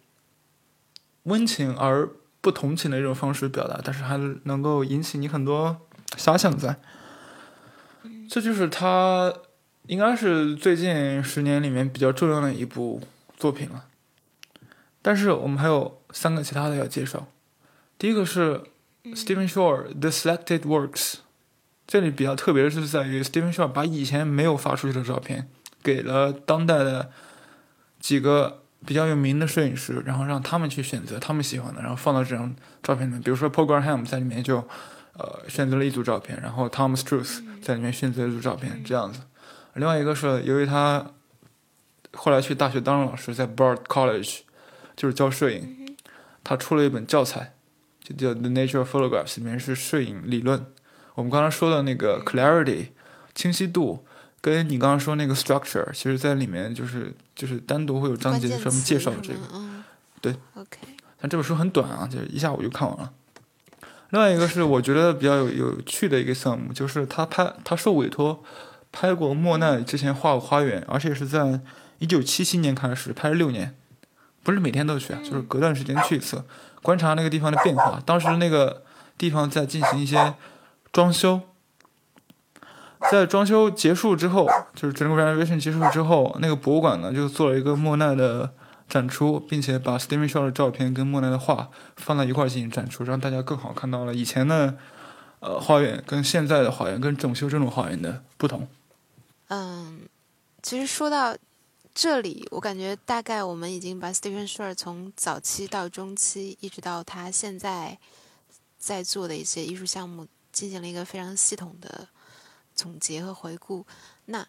[1.23, 2.09] 温情而。
[2.39, 5.81] 不同情的一种方式表达，但是还能够引起你很多
[6.15, 6.79] 遐想在。
[8.29, 9.33] 这就是他
[9.87, 13.01] 应该是最近十年里面比较重要的一部
[13.37, 13.85] 作品了。
[15.01, 17.27] 但是我们还有三个其他的要介绍。
[17.97, 18.61] 第一个是
[19.05, 21.15] Stephen Shore The Selected Works，
[21.85, 25.49] 这里比较特别的是在于 Stephen Shore 把以前没有发出去的照片
[25.81, 27.11] 给了当代的
[27.99, 28.63] 几个。
[28.85, 33.21] 比较有名的摄影师，然后让他们去选择他们喜欢的，然后放到这张照片里面。
[33.21, 34.57] 比如说 Paul Graham 在里面就，
[35.13, 39.21] 呃，选择了一组照片，然后 Thomas Truth 在里面选择一组照片，这样子。
[39.73, 41.11] 另外一个是由于他
[42.13, 44.39] 后来去大学当了老师，在 Bard College
[44.95, 45.95] 就是教摄影，
[46.43, 47.53] 他出了一本教材，
[48.01, 50.65] 就叫 The Nature of Photographs，里面是摄影理论。
[51.15, 52.87] 我们刚才说的那个 clarity
[53.33, 54.05] 清晰度。
[54.39, 59.39] 跟你刚刚说那个 structure，其实在里面就是就是单独会有章节专门介绍这个，
[60.19, 60.35] 对。
[60.55, 60.79] OK。
[61.21, 63.13] 但这本书很短啊，就是一下午就看完了。
[64.09, 68.43] 另外一个是我觉得比较有有趣的一个项目，就是他拍他受委托
[68.91, 71.61] 拍过莫奈之前画过花园，而且是在
[71.99, 73.75] 一九七七年开始拍了六年，
[74.41, 76.43] 不是每天都去啊，就是隔段时间去一次，
[76.81, 78.01] 观察那个地方的变化。
[78.03, 78.83] 当时那个
[79.15, 80.33] 地方在进行一些
[80.91, 81.41] 装修。
[83.11, 88.53] 在装修结束之后，就是整个 renovation 结束之后，那个博物馆呢就做了一个莫奈的
[88.89, 94.77] 展出，并且把 Steven Shaw 的照片跟莫奈的画放在一块进行展出，让大家更好看到了以前的
[95.39, 98.67] 呃花园跟现在的花园跟整修这种花园的不同。
[99.49, 100.01] 嗯，
[100.61, 101.35] 其实说到
[101.93, 107.97] 这里，我感觉大概我们已经把 Steven Shaw 从早期到中期，一直到他现在
[108.77, 112.07] 在做的一些艺术项目，进行了一个非常系统的。
[112.77, 113.85] 总结和回顾，
[114.25, 114.47] 那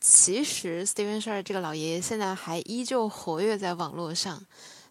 [0.00, 4.38] 其实 Steven Shar 这个老爷爷现在还依旧活跃在网络上，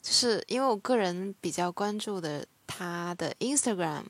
[0.03, 4.03] 就是因为我个人比较关注的他的 Instagram，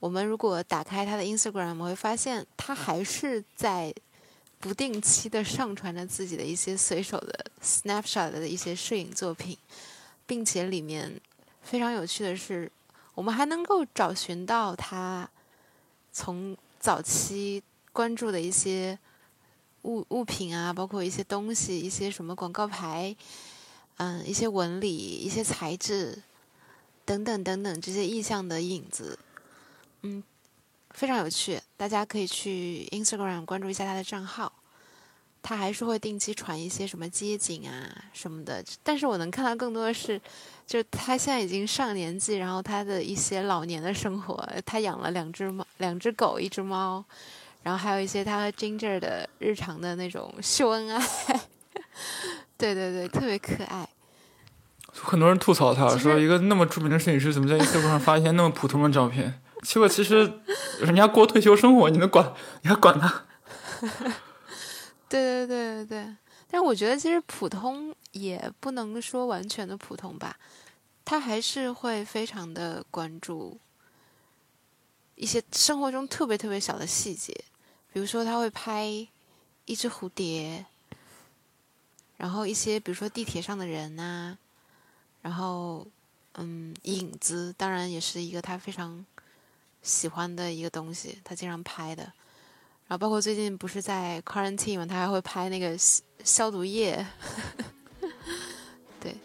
[0.00, 3.94] 我们如果打开他的 Instagram，我会发现他还是在
[4.58, 9.56] 不定期的上传着自己的一些随手的 snapshot 的一些摄影作品，
[10.26, 11.20] 并且里面
[11.62, 12.72] 非常有趣的是，
[13.14, 15.28] 我们还能够找寻到他
[16.10, 17.62] 从早期。
[17.94, 18.98] 关注的一些
[19.82, 23.14] 物物品啊，包括一些东西，一些什么广告牌，
[23.98, 26.20] 嗯，一些纹理，一些材质，
[27.04, 29.16] 等等等等这些意象的影子，
[30.02, 30.22] 嗯，
[30.90, 34.52] 非常有趣，大家可以去 Instagram 关注一下他的账号。
[35.46, 38.64] 他还是会定期传一些什么街景啊什么的。
[38.82, 40.18] 但是我能看到更多的是，
[40.66, 44.42] 就是他现在已经上年纪，然后他的一些老年的生活。
[44.64, 47.04] 他养了两只猫，两只狗，一只猫，
[47.64, 50.98] 然后还有一些他和 Ginger 的日常的那种秀恩爱。
[52.56, 53.88] 对对对，特别可爱。
[54.92, 59.40] 很多人吐槽他说，一个那么著名的摄影师，怎么在 ins 上发一些那么普通的照片？
[59.62, 60.32] 结果其实
[60.80, 62.32] 人家过退休生活，你能管？
[62.62, 63.24] 你还管他？
[65.08, 66.16] 对对对对对。
[66.48, 70.36] 但是我觉得，其实普通也不能说完全的普通吧。
[71.04, 73.58] 他还是会非常的关注
[75.16, 77.34] 一些生活中特别特别小的细节，
[77.94, 78.84] 比如说他会拍
[79.66, 80.66] 一只蝴蝶，
[82.16, 84.36] 然后一些比如说地铁上的人呐。
[85.22, 85.86] 然后，
[86.34, 89.06] 嗯，影子当然也是一个他非常
[89.80, 92.02] 喜欢的一个东西，他经常拍的。
[92.02, 95.78] 然后包括最近不是在 quarantine 嘛，他还会拍那个
[96.22, 97.06] 消毒液。
[99.00, 99.16] 对，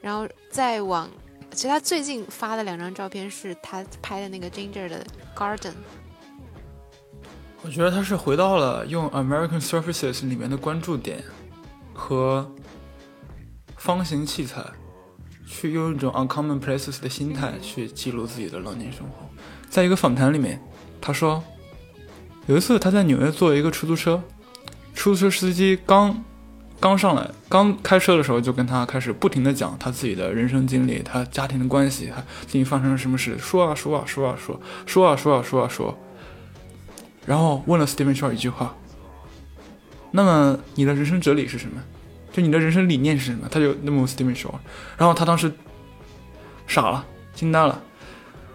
[0.00, 1.10] 然后再往，
[1.50, 5.04] 其实他最近发的两张照片是他拍的那个 Ginger 的
[5.36, 5.74] garden。
[7.64, 11.22] 我觉得他是回到了用 American Surfaces 里面的关注点
[11.94, 12.50] 和
[13.76, 14.64] 方形器材。
[15.44, 19.28] 去用一种 uncommon places 的心态去记录自己的老年生活。
[19.68, 20.58] 在一个访谈里面，
[20.98, 21.44] 他说，
[22.46, 24.22] 有一次他在纽约坐一个出租车，
[24.94, 26.24] 出租车司机刚
[26.80, 35.98] 刚上来，刚开车的时候就跟他开始不停的讲他自己的人生经历，他家庭的关系，他最近发生了什么事，说啊说啊说啊说，说啊说啊说啊说，
[37.26, 38.74] 然后问了 Steven Shaw 一句话，
[40.10, 41.82] 那么你的人生哲理是什么？
[42.32, 43.46] 就你的人生理念是什么？
[43.50, 44.54] 他就那么 Steven Shaw，，
[44.96, 45.52] 然后他当时
[46.66, 47.04] 傻了，
[47.34, 47.80] 惊呆了，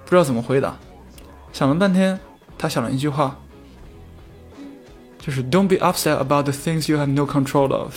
[0.04, 0.78] 不知道怎么回答，
[1.54, 2.20] 想了半天，
[2.58, 3.38] 他想了一句话，
[5.20, 7.94] 就是 Don't be upset about the things you have no control of，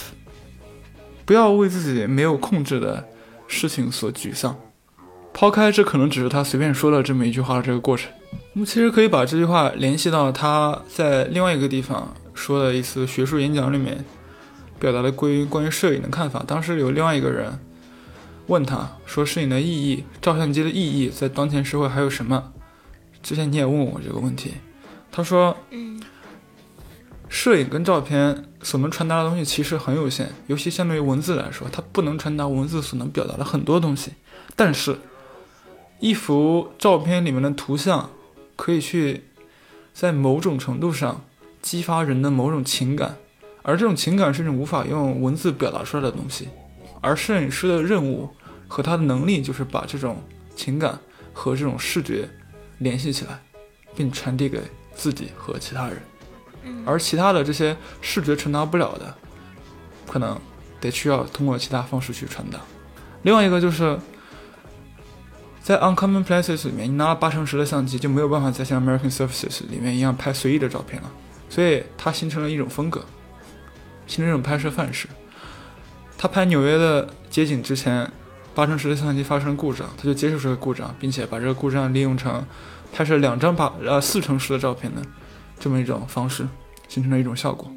[1.24, 3.08] 不要为自己没有控制的
[3.48, 4.56] 事情所沮丧。
[5.32, 8.12] 抛开这可能只是他随便说了这么一句话的这个过程，
[8.52, 14.04] 我们其实可以把这句话联系到他在另外一个地方说的一次学术演讲里面。
[14.80, 16.42] 表达的关于关于摄影的看法。
[16.46, 17.60] 当时有另外一个人
[18.46, 22.54] 问他说：“摄影的意义，照相机的意义，在当前社会还有什么？”
[23.22, 24.54] 之前你也问我这个问题。
[25.12, 26.02] 他说：“嗯，
[27.28, 34.12] 摄影跟照片所能传达的东西其实很有限，尤其相对于文字来说，它不能传达文字所能表达的很多东西。
[34.56, 34.96] 但是，
[35.98, 38.08] 一幅照片里面的图像
[38.60, 39.22] 可以去
[39.94, 41.24] 在某种程度上
[41.62, 43.16] 激发人的某种情感。”
[43.64, 46.48] 而这种情感是一种无法用文字表达出来的东西，
[47.00, 48.28] 而摄影师的任务
[48.68, 50.22] 和他的能力就是把这种
[50.54, 50.98] 情感
[51.32, 52.28] 和这种视觉
[52.78, 53.38] 联系起来，
[53.94, 54.60] 并传递给
[54.94, 56.02] 自己和其他人。
[56.86, 59.14] 而其他的这些视觉传达不了的，
[60.06, 60.38] 可能
[60.80, 62.58] 得需要通过其他方式去传达。
[63.22, 63.98] 另外一个就是
[65.62, 71.10] 在 Uncommon Places 里面，你拿了八乘十的相机就没有办法再像 American Surfaces 里面一样拍随意的照片了，
[71.48, 73.04] 所以它形成了一种风格。
[74.06, 75.06] 形成一种拍摄范式。
[76.18, 78.10] 他拍纽约的街景之前，
[78.56, 82.44] 八乘十的相机发生故障，他就接受这个故障，并且把这个故障利用成
[82.92, 85.00] 拍摄两张八呃四乘十的照片的
[85.60, 86.44] 这么一种方式，
[86.88, 87.70] 形成了一种效果。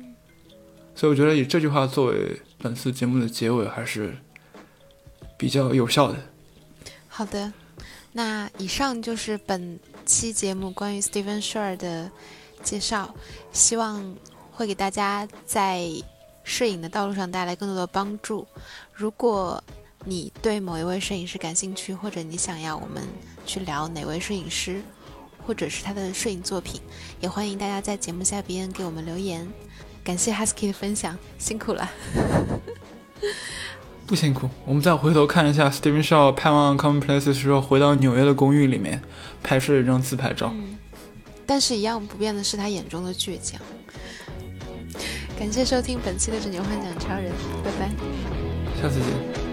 [0.95, 4.17] 所以我觉得以这句话作为本次节目的结尾还是
[5.37, 6.17] 比较有效的。
[7.07, 7.53] 好的，
[8.13, 12.09] 那以上就是本期节目关于 Steven Shore 的
[12.63, 13.13] 介绍，
[13.51, 14.15] 希望
[14.51, 15.89] 会给大家在。
[16.45, 18.45] 摄影的道路上带来更多的帮助。
[18.91, 19.63] 如果
[20.03, 23.01] 你对某一位摄影师感兴趣，或者你想要我们
[23.45, 24.81] 去聊哪位摄影师，
[25.47, 26.81] 或者是他的摄影作品，
[27.21, 29.47] 也欢迎大家在节目下边给我们留言。
[30.03, 31.89] 感谢 Husky 的分享，辛苦了。
[34.13, 39.01] 不辛苦，我们再回头看一下 Steven Shaw 拍完 Common Places 之后回到纽约的公寓里面
[39.41, 40.53] 拍摄一张自拍照。
[41.47, 43.59] 但是，一样不变的是他眼中的倔强。
[45.39, 47.31] 感谢收听本期的《拯救幻想超人》，
[47.65, 47.89] 拜拜，
[48.79, 49.52] 下次见。